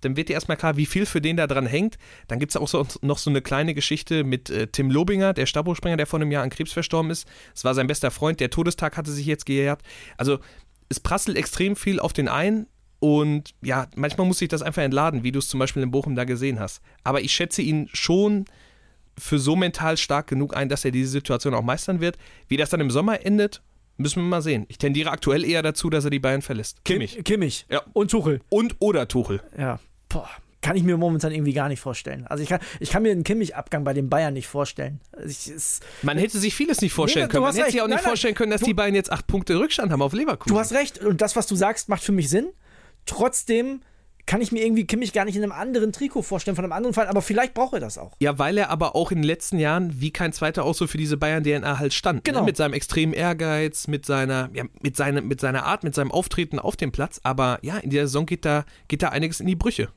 dann 0.00 0.16
wird 0.16 0.28
dir 0.28 0.32
erstmal 0.32 0.56
klar, 0.56 0.76
wie 0.76 0.86
viel 0.86 1.06
für 1.06 1.20
den 1.20 1.36
da 1.36 1.46
dran 1.46 1.66
hängt. 1.66 1.98
Dann 2.26 2.40
gibt 2.40 2.50
es 2.50 2.56
auch 2.56 2.66
so, 2.66 2.84
noch 3.00 3.18
so 3.18 3.30
eine 3.30 3.42
kleine 3.42 3.72
Geschichte 3.72 4.24
mit 4.24 4.50
äh, 4.50 4.66
Tim 4.66 4.90
Lobinger, 4.90 5.34
der 5.34 5.46
Stabhochspringer, 5.46 5.96
der 5.96 6.08
vor 6.08 6.18
einem 6.18 6.32
Jahr 6.32 6.42
an 6.42 6.50
Krebs 6.50 6.72
verstorben 6.72 7.12
ist. 7.12 7.28
Es 7.54 7.62
war 7.62 7.76
sein 7.76 7.86
bester 7.86 8.10
Freund, 8.10 8.40
der 8.40 8.50
Todestag 8.50 8.96
hatte 8.96 9.12
sich 9.12 9.26
jetzt 9.26 9.46
gejährt. 9.46 9.82
Also 10.16 10.40
es 10.88 10.98
prasselt 10.98 11.36
extrem 11.36 11.76
viel 11.76 12.00
auf 12.00 12.12
den 12.12 12.26
einen. 12.26 12.66
Und 12.98 13.54
ja, 13.62 13.86
manchmal 13.94 14.26
muss 14.26 14.40
ich 14.40 14.48
das 14.48 14.62
einfach 14.62 14.82
entladen, 14.82 15.22
wie 15.22 15.32
du 15.32 15.38
es 15.38 15.48
zum 15.48 15.60
Beispiel 15.60 15.82
in 15.82 15.90
Bochum 15.90 16.14
da 16.14 16.24
gesehen 16.24 16.58
hast. 16.58 16.80
Aber 17.04 17.20
ich 17.20 17.32
schätze 17.32 17.62
ihn 17.62 17.88
schon 17.92 18.46
für 19.18 19.38
so 19.38 19.56
mental 19.56 19.96
stark 19.96 20.26
genug 20.26 20.56
ein, 20.56 20.68
dass 20.68 20.84
er 20.84 20.90
diese 20.90 21.10
Situation 21.10 21.54
auch 21.54 21.62
meistern 21.62 22.00
wird. 22.00 22.16
Wie 22.48 22.56
das 22.56 22.70
dann 22.70 22.80
im 22.80 22.90
Sommer 22.90 23.24
endet, 23.24 23.62
müssen 23.96 24.22
wir 24.22 24.28
mal 24.28 24.42
sehen. 24.42 24.66
Ich 24.68 24.78
tendiere 24.78 25.10
aktuell 25.10 25.44
eher 25.44 25.62
dazu, 25.62 25.90
dass 25.90 26.04
er 26.04 26.10
die 26.10 26.18
Bayern 26.18 26.42
verlässt. 26.42 26.84
Kimmich. 26.84 27.22
Kimmich. 27.24 27.66
Ja. 27.70 27.82
Und 27.92 28.10
Tuchel. 28.10 28.40
Und 28.48 28.76
oder 28.78 29.08
Tuchel. 29.08 29.42
Ja. 29.58 29.80
Boah. 30.08 30.28
Kann 30.62 30.76
ich 30.76 30.82
mir 30.82 30.96
momentan 30.96 31.30
irgendwie 31.30 31.52
gar 31.52 31.68
nicht 31.68 31.78
vorstellen. 31.78 32.26
Also 32.26 32.42
ich 32.42 32.48
kann, 32.48 32.58
ich 32.80 32.90
kann 32.90 33.02
mir 33.02 33.12
einen 33.12 33.22
Kimmich-Abgang 33.22 33.84
bei 33.84 33.92
den 33.92 34.08
Bayern 34.08 34.34
nicht 34.34 34.48
vorstellen. 34.48 35.00
Also 35.12 35.28
ich, 35.28 35.54
es, 35.54 35.80
Man 36.02 36.18
hätte 36.18 36.38
sich 36.40 36.56
vieles 36.56 36.80
nicht 36.80 36.92
vorstellen 36.92 37.26
nee, 37.26 37.30
können. 37.30 37.44
Man 37.44 37.52
hätte 37.52 37.66
recht. 37.66 37.72
sich 37.72 37.82
auch 37.82 37.86
nicht 37.86 37.96
nein, 37.96 38.04
vorstellen 38.04 38.34
können, 38.34 38.50
dass 38.50 38.62
du, 38.62 38.66
die 38.66 38.74
Bayern 38.74 38.94
jetzt 38.94 39.12
acht 39.12 39.28
Punkte 39.28 39.56
Rückstand 39.60 39.92
haben 39.92 40.02
auf 40.02 40.12
Leverkusen. 40.12 40.52
Du 40.52 40.58
hast 40.58 40.72
recht. 40.72 40.98
Und 40.98 41.20
das, 41.20 41.36
was 41.36 41.46
du 41.46 41.54
sagst, 41.54 41.88
macht 41.88 42.02
für 42.02 42.10
mich 42.10 42.28
Sinn. 42.28 42.48
Trotzdem 43.06 43.80
kann 44.26 44.40
ich 44.40 44.50
mir 44.50 44.64
irgendwie 44.64 44.86
Kimmich 44.86 45.12
gar 45.12 45.24
nicht 45.24 45.36
in 45.36 45.42
einem 45.42 45.52
anderen 45.52 45.92
Trikot 45.92 46.22
vorstellen, 46.22 46.56
von 46.56 46.64
einem 46.64 46.72
anderen 46.72 46.94
Fall, 46.94 47.06
aber 47.06 47.22
vielleicht 47.22 47.54
braucht 47.54 47.74
er 47.74 47.80
das 47.80 47.96
auch. 47.96 48.16
Ja, 48.18 48.38
weil 48.38 48.58
er 48.58 48.70
aber 48.70 48.96
auch 48.96 49.12
in 49.12 49.18
den 49.18 49.24
letzten 49.24 49.58
Jahren 49.58 50.00
wie 50.00 50.10
kein 50.10 50.32
zweiter 50.32 50.64
auch 50.64 50.74
so 50.74 50.88
für 50.88 50.98
diese 50.98 51.16
Bayern-DNA 51.16 51.78
halt 51.78 51.94
stand. 51.94 52.18
Ne? 52.18 52.22
Genau. 52.24 52.40
Ne? 52.40 52.46
Mit 52.46 52.56
seinem 52.56 52.74
extremen 52.74 53.12
Ehrgeiz, 53.12 53.86
mit 53.86 54.04
seiner, 54.04 54.50
ja, 54.52 54.64
mit, 54.82 54.96
seine, 54.96 55.22
mit 55.22 55.40
seiner 55.40 55.64
Art, 55.64 55.84
mit 55.84 55.94
seinem 55.94 56.10
Auftreten 56.10 56.58
auf 56.58 56.76
dem 56.76 56.90
Platz. 56.90 57.20
Aber 57.22 57.60
ja, 57.62 57.78
in 57.78 57.90
der 57.90 58.08
Saison 58.08 58.26
geht 58.26 58.44
da, 58.44 58.64
geht 58.88 59.02
da 59.02 59.10
einiges 59.10 59.38
in 59.40 59.46
die 59.46 59.56
Brüche. 59.56 59.90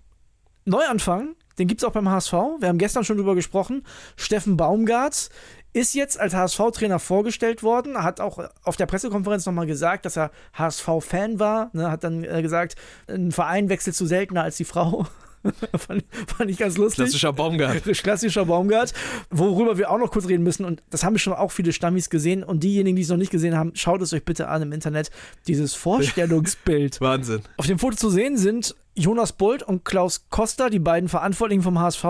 Neuanfang, 0.66 1.36
den 1.58 1.68
gibt 1.68 1.82
es 1.82 1.88
auch 1.88 1.92
beim 1.92 2.10
HSV. 2.10 2.34
Wir 2.60 2.68
haben 2.68 2.78
gestern 2.78 3.04
schon 3.04 3.18
drüber 3.18 3.34
gesprochen. 3.34 3.84
Steffen 4.16 4.58
Baumgart 4.58 5.30
ist 5.74 5.94
jetzt 5.94 6.20
als 6.20 6.34
HSV-Trainer 6.34 7.00
vorgestellt 7.00 7.64
worden, 7.64 8.04
hat 8.04 8.20
auch 8.20 8.40
auf 8.64 8.76
der 8.76 8.86
Pressekonferenz 8.86 9.46
nochmal 9.46 9.68
gesagt, 9.68 10.06
dass 10.06 10.18
er 10.18 10.32
HSV-Fan 10.54 11.40
war, 11.40 11.70
ne, 11.74 11.92
hat 11.92 12.04
dann 12.04 12.24
äh, 12.24 12.42
gesagt, 12.42 12.76
ein 13.08 13.32
Verein 13.32 13.70
wechselt 13.70 13.96
zu 13.96 14.06
seltener 14.06 14.44
als 14.44 14.58
die 14.58 14.66
Frau. 14.66 15.06
fand, 15.78 16.04
fand, 16.38 16.50
ich 16.50 16.58
ganz 16.58 16.78
lustig. 16.78 17.06
Klassischer 17.06 17.34
Baumgart. 17.34 17.84
Klassischer 18.04 18.46
Baumgart. 18.46 18.94
Worüber 19.30 19.78
wir 19.78 19.90
auch 19.90 19.98
noch 19.98 20.12
kurz 20.12 20.28
reden 20.28 20.44
müssen, 20.44 20.66
und 20.66 20.84
das 20.90 21.04
haben 21.04 21.18
schon 21.18 21.34
auch 21.34 21.52
viele 21.52 21.74
Stammis 21.74 22.10
gesehen, 22.10 22.44
und 22.44 22.64
diejenigen, 22.64 22.96
die 22.96 23.04
es 23.04 23.10
noch 23.10 23.18
nicht 23.18 23.32
gesehen 23.32 23.56
haben, 23.56 23.72
schaut 23.76 24.02
es 24.02 24.14
euch 24.14 24.26
bitte 24.26 24.48
an 24.48 24.62
im 24.62 24.72
Internet, 24.72 25.12
dieses 25.48 25.74
Vorstellungsbild. 25.74 27.02
Wahnsinn. 27.02 27.42
Auf 27.58 27.68
dem 27.68 27.80
Foto 27.80 27.96
zu 27.96 28.10
sehen 28.10 28.38
sind 28.38 28.76
Jonas 28.96 29.32
Bolt 29.32 29.64
und 29.64 29.86
Klaus 29.86 30.26
Koster, 30.30 30.70
die 30.70 30.80
beiden 30.80 31.08
Verantwortlichen 31.08 31.64
vom 31.64 31.80
HSV, 31.80 32.04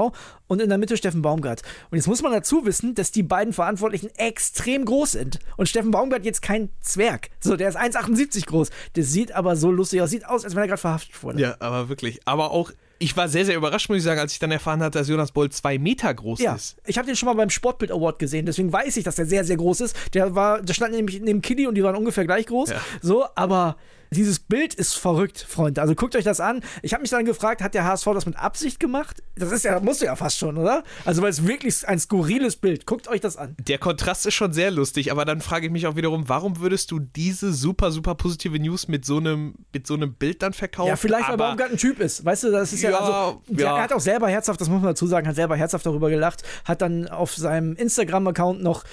und 0.47 0.61
in 0.61 0.69
der 0.69 0.79
Mitte 0.79 0.97
Steffen 0.97 1.21
Baumgart. 1.21 1.61
Und 1.91 1.97
jetzt 1.97 2.07
muss 2.07 2.23
man 2.23 2.31
dazu 2.31 2.65
wissen, 2.65 2.95
dass 2.95 3.11
die 3.11 3.21
beiden 3.21 3.53
Verantwortlichen 3.53 4.09
extrem 4.17 4.83
groß 4.83 5.11
sind. 5.11 5.39
Und 5.57 5.69
Steffen 5.69 5.91
Baumgart 5.91 6.25
jetzt 6.25 6.41
kein 6.41 6.69
Zwerg. 6.81 7.29
So, 7.39 7.55
der 7.55 7.69
ist 7.69 7.77
1,78 7.77 8.47
groß. 8.47 8.71
Der 8.95 9.03
sieht 9.03 9.31
aber 9.33 9.55
so 9.55 9.69
lustig 9.71 10.01
aus. 10.01 10.09
Sieht 10.09 10.25
aus, 10.25 10.43
als 10.43 10.55
wenn 10.55 10.63
er 10.63 10.67
gerade 10.67 10.81
verhaftet 10.81 11.21
wurde. 11.21 11.39
Ja, 11.39 11.55
aber 11.59 11.89
wirklich. 11.89 12.21
Aber 12.25 12.49
auch 12.49 12.71
ich 12.99 13.15
war 13.15 13.29
sehr, 13.29 13.45
sehr 13.45 13.55
überrascht, 13.55 13.89
muss 13.89 13.99
ich 13.99 14.03
sagen, 14.03 14.19
als 14.19 14.33
ich 14.33 14.39
dann 14.39 14.51
erfahren 14.51 14.81
hatte, 14.81 14.99
dass 14.99 15.07
Jonas 15.07 15.31
Boll 15.31 15.49
zwei 15.49 15.77
Meter 15.77 16.13
groß 16.13 16.41
ja, 16.41 16.55
ist. 16.55 16.77
Ich 16.85 16.97
habe 16.97 17.07
den 17.07 17.15
schon 17.15 17.27
mal 17.27 17.33
beim 17.33 17.49
Sportbild 17.49 17.91
Award 17.91 18.19
gesehen, 18.19 18.45
deswegen 18.45 18.71
weiß 18.71 18.97
ich, 18.97 19.05
dass 19.05 19.15
der 19.15 19.25
sehr, 19.25 19.45
sehr 19.45 19.57
groß 19.57 19.81
ist. 19.81 19.95
Der 20.13 20.35
war, 20.35 20.61
der 20.61 20.73
stand 20.73 20.93
nämlich 20.93 21.21
neben 21.21 21.41
Kili 21.41 21.65
und 21.65 21.75
die 21.75 21.83
waren 21.83 21.95
ungefähr 21.95 22.25
gleich 22.25 22.45
groß. 22.45 22.69
Ja. 22.71 22.81
So, 23.01 23.25
aber 23.35 23.77
dieses 24.11 24.39
Bild 24.39 24.73
ist 24.73 24.95
verrückt, 24.95 25.45
Freunde. 25.47 25.81
Also 25.81 25.95
guckt 25.95 26.15
euch 26.15 26.23
das 26.23 26.39
an. 26.39 26.61
Ich 26.81 26.93
habe 26.93 27.01
mich 27.01 27.11
dann 27.11 27.25
gefragt, 27.25 27.61
hat 27.61 27.73
der 27.73 27.85
HSV 27.85 28.05
das 28.13 28.25
mit 28.25 28.37
Absicht 28.37 28.79
gemacht? 28.79 29.21
Das 29.35 29.51
ist 29.51 29.63
ja, 29.63 29.79
musst 29.79 30.01
du 30.01 30.05
ja 30.05 30.15
fast 30.15 30.37
schon, 30.37 30.57
oder? 30.57 30.83
Also, 31.05 31.21
weil 31.21 31.29
es 31.29 31.45
wirklich 31.45 31.87
ein 31.87 31.99
skurriles 31.99 32.55
Bild. 32.55 32.85
Guckt 32.85 33.07
euch 33.07 33.21
das 33.21 33.37
an. 33.37 33.55
Der 33.59 33.77
Kontrast 33.77 34.25
ist 34.25 34.33
schon 34.33 34.53
sehr 34.53 34.71
lustig, 34.71 35.11
aber 35.11 35.25
dann 35.25 35.41
frage 35.41 35.67
ich 35.67 35.71
mich 35.71 35.85
auch 35.87 35.95
wiederum, 35.95 36.27
warum 36.27 36.59
würdest 36.59 36.91
du 36.91 36.99
diese 36.99 37.53
super, 37.53 37.91
super 37.91 38.15
positive 38.15 38.57
News 38.59 38.87
mit 38.87 39.05
so 39.05 39.17
einem, 39.17 39.55
mit 39.73 39.85
so 39.85 39.93
einem 39.93 40.13
Bild 40.13 40.41
dann 40.41 40.53
verkaufen? 40.53 40.89
Ja, 40.89 40.95
vielleicht, 40.95 41.29
weil 41.29 41.37
Baumgart 41.37 41.71
ein 41.71 41.77
Typ 41.77 41.99
ist. 41.99 42.25
Weißt 42.25 42.43
du, 42.43 42.51
das 42.51 42.73
ist 42.73 42.81
ja, 42.81 42.91
ja 42.91 42.99
also, 42.99 43.41
ja. 43.49 43.77
er 43.77 43.83
hat 43.83 43.93
auch 43.93 43.99
selber 43.99 44.27
herzhaft, 44.27 44.59
das 44.59 44.69
muss 44.69 44.81
man 44.81 44.91
dazu 44.91 45.07
sagen, 45.07 45.27
hat 45.27 45.35
selber 45.35 45.55
herzhaft 45.55 45.85
darüber 45.85 46.09
gelacht, 46.09 46.43
hat 46.65 46.81
dann 46.81 47.07
auf 47.07 47.35
seinem 47.35 47.75
Instagram-Account 47.75 48.61
noch 48.61 48.83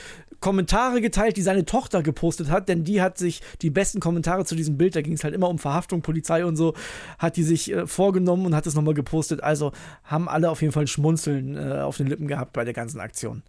Kommentare 0.40 1.00
geteilt, 1.00 1.36
die 1.36 1.42
seine 1.42 1.64
Tochter 1.64 2.02
gepostet 2.02 2.50
hat, 2.50 2.68
denn 2.68 2.84
die 2.84 3.02
hat 3.02 3.18
sich 3.18 3.40
die 3.62 3.70
besten 3.70 4.00
Kommentare 4.00 4.44
zu 4.44 4.54
diesem 4.54 4.76
Bild, 4.76 4.96
da 4.96 5.02
ging 5.02 5.14
es 5.14 5.24
halt 5.24 5.34
immer 5.34 5.48
um 5.48 5.58
Verhaftung, 5.58 6.02
Polizei 6.02 6.44
und 6.44 6.56
so, 6.56 6.74
hat 7.18 7.36
die 7.36 7.42
sich 7.42 7.72
äh, 7.72 7.86
vorgenommen 7.86 8.46
und 8.46 8.54
hat 8.54 8.66
es 8.66 8.74
nochmal 8.74 8.94
gepostet. 8.94 9.42
Also 9.42 9.72
haben 10.04 10.28
alle 10.28 10.50
auf 10.50 10.62
jeden 10.62 10.72
Fall 10.72 10.86
Schmunzeln 10.86 11.56
äh, 11.56 11.80
auf 11.80 11.96
den 11.96 12.06
Lippen 12.06 12.28
gehabt 12.28 12.52
bei 12.52 12.64
der 12.64 12.74
ganzen 12.74 13.00
Aktion. 13.00 13.42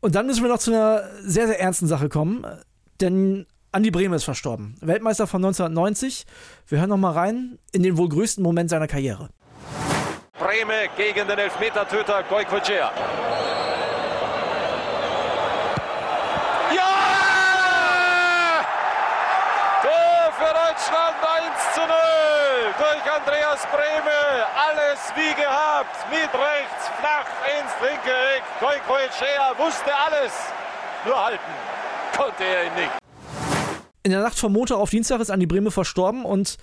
Und 0.00 0.14
dann 0.14 0.26
müssen 0.26 0.42
wir 0.42 0.48
noch 0.48 0.58
zu 0.58 0.72
einer 0.72 1.02
sehr, 1.22 1.46
sehr 1.46 1.60
ernsten 1.60 1.86
Sache 1.86 2.08
kommen, 2.08 2.46
denn 3.00 3.46
Andi 3.72 3.90
Brehme 3.90 4.16
ist 4.16 4.24
verstorben. 4.24 4.76
Weltmeister 4.80 5.26
von 5.26 5.44
1990. 5.44 6.24
Wir 6.68 6.78
hören 6.78 6.88
nochmal 6.88 7.12
rein 7.12 7.58
in 7.72 7.82
den 7.82 7.98
wohl 7.98 8.08
größten 8.08 8.42
Moment 8.42 8.70
seiner 8.70 8.86
Karriere. 8.86 9.28
Brehme 10.38 10.88
gegen 10.96 11.28
den 11.28 11.38
Elfmetertöter 11.38 12.22
Goikocea. 20.38 20.68
Deutschland 20.78 21.16
1 21.18 21.74
zu 21.74 21.80
0 21.80 21.88
durch 22.78 23.12
Andreas 23.12 23.66
Brehme. 23.72 24.46
Alles 24.54 25.00
wie 25.16 25.34
gehabt. 25.34 25.96
Mit 26.10 26.30
rechts, 26.32 26.88
flach 26.98 27.26
ins 27.58 27.72
linke 27.82 28.14
Eck. 28.36 28.44
Goikoechea 28.60 29.58
wusste 29.58 29.90
alles. 30.06 30.32
Nur 31.04 31.24
halten 31.24 31.52
konnte 32.16 32.44
er 32.44 32.66
ihn 32.66 32.74
nicht. 32.74 32.90
In 34.04 34.12
der 34.12 34.22
Nacht 34.22 34.38
vom 34.38 34.52
Montag 34.52 34.78
auf 34.78 34.90
Dienstag 34.90 35.20
ist 35.20 35.30
Andi 35.30 35.46
Brehme 35.46 35.70
verstorben 35.70 36.24
und 36.24 36.56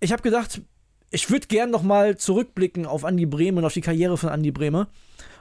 ich 0.00 0.12
habe 0.12 0.22
gedacht, 0.22 0.62
ich 1.10 1.30
würde 1.30 1.46
gern 1.46 1.70
noch 1.70 1.82
mal 1.82 2.16
zurückblicken 2.16 2.86
auf 2.86 3.04
Andi 3.04 3.26
Brehme 3.26 3.58
und 3.58 3.66
auf 3.66 3.74
die 3.74 3.82
Karriere 3.82 4.16
von 4.16 4.30
Andi 4.30 4.50
Brehme 4.50 4.88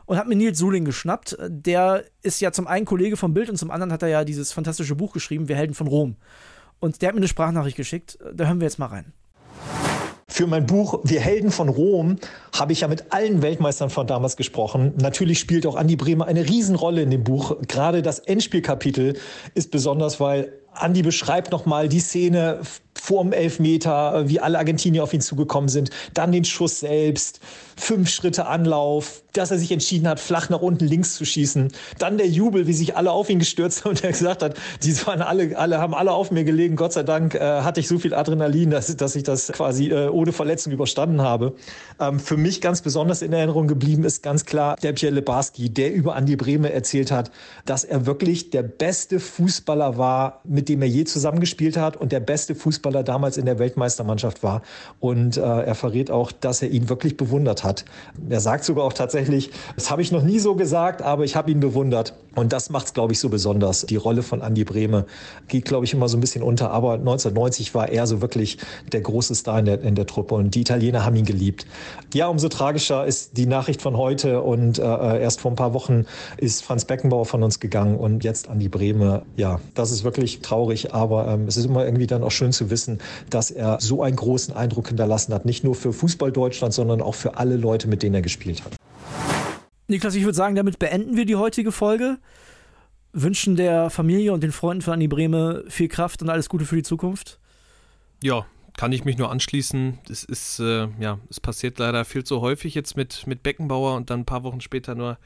und 0.06 0.18
habe 0.18 0.30
mir 0.30 0.36
Nils 0.36 0.60
Suling 0.60 0.86
geschnappt. 0.86 1.38
Der 1.48 2.04
ist 2.22 2.42
ja 2.42 2.51
zum 2.51 2.68
einen 2.68 2.86
Kollege 2.86 3.18
vom 3.18 3.34
Bild 3.34 3.50
und 3.50 3.58
zum 3.58 3.72
anderen 3.72 3.94
hat 3.94 4.04
er 4.04 4.10
ja 4.10 4.24
dieses 4.24 4.51
fantastische 4.51 4.96
Buch 4.96 5.13
geschrieben, 5.13 5.48
Wir 5.48 5.56
Helden 5.56 5.74
von 5.74 5.88
Rom. 5.88 6.18
Und 6.82 7.02
der 7.02 7.10
hat 7.10 7.16
mir 7.16 7.20
eine 7.20 7.28
Sprachnachricht 7.30 7.78
geschickt. 7.78 8.18
Da 8.34 8.46
hören 8.46 8.60
wir 8.60 8.66
jetzt 8.66 8.80
mal 8.80 8.88
rein. 8.88 9.14
Für 10.28 10.48
mein 10.48 10.66
Buch 10.66 11.02
Wir 11.04 11.20
Helden 11.20 11.52
von 11.52 11.70
Rom 11.70 12.16
habe 12.58 12.74
ich 12.74 12.82
ja 12.82 12.88
mit 12.88 13.14
allen 13.14 13.42
Weltmeistern 13.42 13.90
von 13.90 14.08
damals 14.08 14.36
gesprochen. 14.36 14.94
Natürlich 14.98 15.40
spielt 15.40 15.68
auch 15.68 15.76
Andi 15.76 15.96
Bremer 15.96 16.26
eine 16.26 16.48
Riesenrolle 16.48 17.04
in 17.04 17.12
dem 17.12 17.24
Buch. 17.24 17.58
Gerade 17.68 18.02
das 18.02 18.20
Endspielkapitel 18.20 19.18
ist 19.54 19.72
besonders, 19.72 20.20
weil 20.20 20.54
Andi 20.74 21.04
beschreibt 21.04 21.52
nochmal 21.52 21.88
die 21.88 22.00
Szene 22.00 22.62
vorm 23.01 23.34
Elfmeter, 23.34 24.29
wie 24.29 24.39
alle 24.39 24.60
Argentinier 24.60 25.01
auf 25.01 25.12
ihn 25.12 25.22
zugekommen 25.22 25.70
sind, 25.70 25.89
dann 26.13 26.31
den 26.31 26.46
Schuss 26.46 26.81
selbst, 26.81 27.39
fünf 27.75 28.10
Schritte 28.12 28.46
Anlauf, 28.46 29.24
dass 29.34 29.50
er 29.50 29.58
sich 29.58 29.72
entschieden 29.72 30.08
hat, 30.08 30.20
flach 30.20 30.50
nach 30.50 30.62
unten 30.62 30.86
links 30.86 31.15
zu 31.15 31.25
schießen, 31.25 31.72
dann 31.98 32.17
der 32.20 32.27
Jubel, 32.27 32.67
wie 32.67 32.74
sich 32.74 32.96
alle 32.96 33.12
auf 33.12 33.27
ihn 33.29 33.39
gestürzt 33.39 33.84
haben 33.84 33.91
und 33.91 34.03
er 34.03 34.12
gesagt 34.12 34.43
hat, 34.43 34.55
die 34.84 34.96
waren 35.08 35.24
alle, 35.24 35.58
alle 35.58 35.79
haben 35.79 35.96
alle 35.96 36.12
auf 36.12 36.29
mir 36.29 36.43
gelegen, 36.43 36.75
Gott 36.75 36.93
sei 36.93 37.01
Dank 37.01 37.34
äh, 37.34 37.39
hatte 37.39 37.79
ich 37.79 37.88
so 37.88 37.98
viel 37.98 38.13
Adrenalin, 38.13 38.70
dass, 38.70 38.96
dass 38.96 39.15
ich 39.15 39.24
das 39.24 39.51
quasi 39.51 39.89
äh, 39.89 40.08
ohne 40.10 40.31
Verletzung 40.31 40.72
überstanden 40.72 41.22
habe. 41.22 41.55
Ähm, 42.00 42.20
für 42.20 42.38
mich 42.38 42.62
ganz 42.62 42.81
besonders 42.81 43.24
in 43.24 43.34
Erinnerung 43.34 43.67
geblieben 43.67 44.03
ist 44.03 44.22
ganz 44.22 44.46
klar 44.46 44.75
der 44.84 44.93
Pierre 44.93 45.15
Lebarski, 45.15 45.72
der 45.72 45.91
über 45.91 46.15
Andi 46.15 46.36
Brehme 46.36 46.72
erzählt 46.72 47.12
hat, 47.12 47.31
dass 47.65 47.84
er 47.84 48.05
wirklich 48.05 48.51
der 48.51 48.63
beste 48.63 49.20
Fußballer 49.20 49.98
war, 49.98 50.41
mit 50.43 50.70
dem 50.70 50.84
er 50.84 50.88
je 50.88 51.05
zusammengespielt 51.05 51.77
hat 51.77 51.98
und 51.98 52.12
der 52.12 52.20
beste 52.20 52.53
Fußballer 52.53 52.91
weil 52.92 53.02
er 53.02 53.04
damals 53.04 53.38
in 53.38 53.46
der 53.46 53.58
Weltmeistermannschaft 53.60 54.44
war. 54.44 54.62
Und 55.00 55.38
äh, 55.38 55.42
er 55.42 55.76
verrät 55.76 56.12
auch, 56.12 56.32
dass 56.32 56.62
er 56.62 56.70
ihn 56.70 56.90
wirklich 56.90 57.16
bewundert 57.18 57.64
hat. 57.64 57.86
Er 58.30 58.42
sagt 58.42 58.66
sogar 58.66 58.84
auch 58.84 58.94
tatsächlich, 58.94 59.52
das 59.76 59.90
habe 59.90 60.02
ich 60.02 60.12
noch 60.12 60.24
nie 60.24 60.40
so 60.40 60.56
gesagt, 60.56 61.02
aber 61.02 61.24
ich 61.24 61.36
habe 61.36 61.52
ihn 61.52 61.60
bewundert. 61.60 62.14
Und 62.36 62.54
das 62.54 62.70
macht 62.70 62.88
es, 62.88 62.94
glaube 62.94 63.12
ich, 63.14 63.20
so 63.20 63.30
besonders. 63.30 63.86
Die 63.86 63.98
Rolle 63.98 64.24
von 64.24 64.42
Andy 64.42 64.64
Brehme 64.64 65.06
geht, 65.50 65.66
glaube 65.66 65.86
ich, 65.86 65.94
immer 65.94 66.08
so 66.08 66.18
ein 66.18 66.22
bisschen 66.22 66.44
unter. 66.44 66.72
Aber 66.72 66.94
1990 66.94 67.76
war 67.76 67.90
er 67.90 68.08
so 68.08 68.22
wirklich 68.22 68.58
der 68.92 69.02
große 69.02 69.36
Star 69.36 69.60
in 69.60 69.66
der, 69.66 69.82
in 69.82 69.96
der 69.96 70.06
Truppe. 70.06 70.36
Und 70.36 70.56
die 70.56 70.62
Italiener 70.62 71.04
haben 71.04 71.16
ihn 71.16 71.26
geliebt. 71.26 71.66
Ja, 72.14 72.28
umso 72.28 72.48
tragischer 72.48 73.06
ist 73.06 73.38
die 73.38 73.46
Nachricht 73.46 73.82
von 73.82 73.98
heute. 73.98 74.42
Und 74.42 74.80
äh, 74.80 75.22
erst 75.22 75.42
vor 75.42 75.52
ein 75.52 75.56
paar 75.56 75.74
Wochen 75.74 76.06
ist 76.38 76.64
Franz 76.64 76.86
Beckenbauer 76.86 77.26
von 77.26 77.44
uns 77.44 77.60
gegangen 77.60 77.98
und 77.98 78.24
jetzt 78.24 78.48
Andy 78.48 78.70
Brehme. 78.70 79.24
Ja, 79.36 79.60
das 79.76 79.92
ist 79.92 80.06
wirklich 80.06 80.40
traurig. 80.40 80.94
Aber 80.94 81.28
ähm, 81.28 81.48
es 81.48 81.58
ist 81.58 81.66
immer 81.66 81.84
irgendwie 81.84 82.08
dann 82.08 82.24
auch 82.24 82.32
schön 82.32 82.54
zu 82.54 82.70
wissen, 82.70 83.00
dass 83.30 83.52
er 83.52 83.78
so 83.82 84.04
einen 84.04 84.16
großen 84.16 84.56
Eindruck 84.56 84.88
hinterlassen 84.88 85.34
hat. 85.34 85.46
Nicht 85.46 85.66
nur 85.66 85.76
für 85.76 85.92
Fußball 85.92 86.32
Deutschland, 86.32 86.74
sondern 86.74 87.02
auch 87.02 87.16
für 87.16 87.38
alle 87.38 87.58
Leute, 87.58 87.90
mit 87.90 88.04
denen 88.04 88.16
er 88.16 88.22
gespielt 88.22 88.64
hat. 88.64 88.81
Niklas, 89.92 90.16
ich 90.16 90.24
würde 90.24 90.36
sagen, 90.36 90.56
damit 90.56 90.80
beenden 90.80 91.16
wir 91.16 91.26
die 91.26 91.36
heutige 91.36 91.72
Folge. 91.72 92.18
Wünschen 93.14 93.56
der 93.56 93.90
Familie 93.90 94.34
und 94.34 94.42
den 94.42 94.52
Freunden 94.52 94.82
von 94.82 94.94
Anni 94.94 95.08
Brehme 95.08 95.64
viel 95.68 95.90
Kraft 95.90 96.22
und 96.22 96.30
alles 96.30 96.50
Gute 96.50 96.66
für 96.66 96.78
die 96.78 96.84
Zukunft. 96.84 97.40
Ja, 98.24 98.46
kann 98.78 98.94
ich 98.94 99.04
mich 99.04 99.18
nur 99.18 99.30
anschließen. 99.30 100.00
Es 100.10 100.24
ist, 100.24 100.60
äh, 100.60 100.88
ja, 101.00 101.20
es 101.30 101.40
passiert 101.40 101.78
leider 101.80 102.06
viel 102.06 102.24
zu 102.24 102.42
häufig 102.42 102.74
jetzt 102.74 102.96
mit, 102.96 103.28
mit 103.28 103.44
Beckenbauer 103.44 103.96
und 103.96 104.10
dann 104.10 104.22
ein 104.22 104.26
paar 104.26 104.44
Wochen 104.44 104.62
später 104.62 104.96
nur 104.96 105.18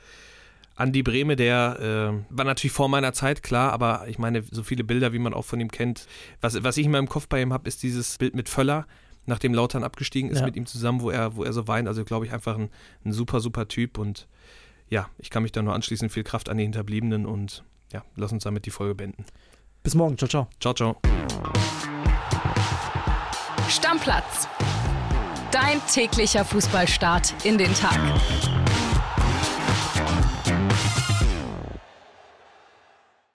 Andi 0.75 1.03
Brehme, 1.03 1.35
der 1.35 1.79
äh, 1.79 2.35
war 2.35 2.43
natürlich 2.43 2.73
vor 2.73 2.89
meiner 2.89 3.13
Zeit, 3.13 3.43
klar, 3.43 3.71
aber 3.71 4.05
ich 4.07 4.17
meine, 4.17 4.43
so 4.51 4.61
viele 4.63 4.83
Bilder, 4.83 5.13
wie 5.13 5.19
man 5.19 5.33
auch 5.33 5.45
von 5.45 5.59
ihm 5.61 5.71
kennt. 5.71 6.05
Was, 6.41 6.61
was 6.63 6.75
ich 6.77 6.85
in 6.85 6.91
meinem 6.91 7.07
Kopf 7.07 7.27
bei 7.29 7.41
ihm 7.41 7.53
habe, 7.53 7.67
ist 7.67 7.81
dieses 7.81 8.17
Bild 8.17 8.35
mit 8.35 8.49
Völler, 8.49 8.85
nachdem 9.25 9.53
Lautern 9.53 9.83
abgestiegen 9.83 10.29
ist 10.29 10.39
ja. 10.39 10.45
mit 10.45 10.55
ihm 10.55 10.65
zusammen, 10.65 11.01
wo 11.01 11.09
er, 11.09 11.35
wo 11.35 11.43
er 11.43 11.53
so 11.53 11.67
weint. 11.67 11.87
Also, 11.87 12.03
glaube 12.03 12.25
ich, 12.25 12.33
einfach 12.33 12.57
ein, 12.57 12.69
ein 13.03 13.11
super, 13.11 13.39
super 13.39 13.67
Typ 13.67 13.97
und 13.97 14.27
ja, 14.89 15.09
ich 15.17 15.29
kann 15.29 15.43
mich 15.43 15.51
da 15.51 15.61
nur 15.61 15.73
anschließen. 15.73 16.09
Viel 16.09 16.23
Kraft 16.23 16.49
an 16.49 16.57
die 16.57 16.63
Hinterbliebenen 16.63 17.25
und 17.25 17.63
ja, 17.91 18.03
lass 18.15 18.31
uns 18.31 18.43
damit 18.43 18.65
die 18.65 18.71
Folge 18.71 18.95
beenden. 18.95 19.25
Bis 19.83 19.95
morgen. 19.95 20.17
Ciao, 20.17 20.27
ciao. 20.27 20.47
Ciao, 20.59 20.73
ciao. 20.73 20.97
Stammplatz. 23.69 24.47
Dein 25.51 25.79
täglicher 25.91 26.43
Fußballstart 26.43 27.33
in 27.45 27.57
den 27.57 27.73
Tag. 27.73 27.99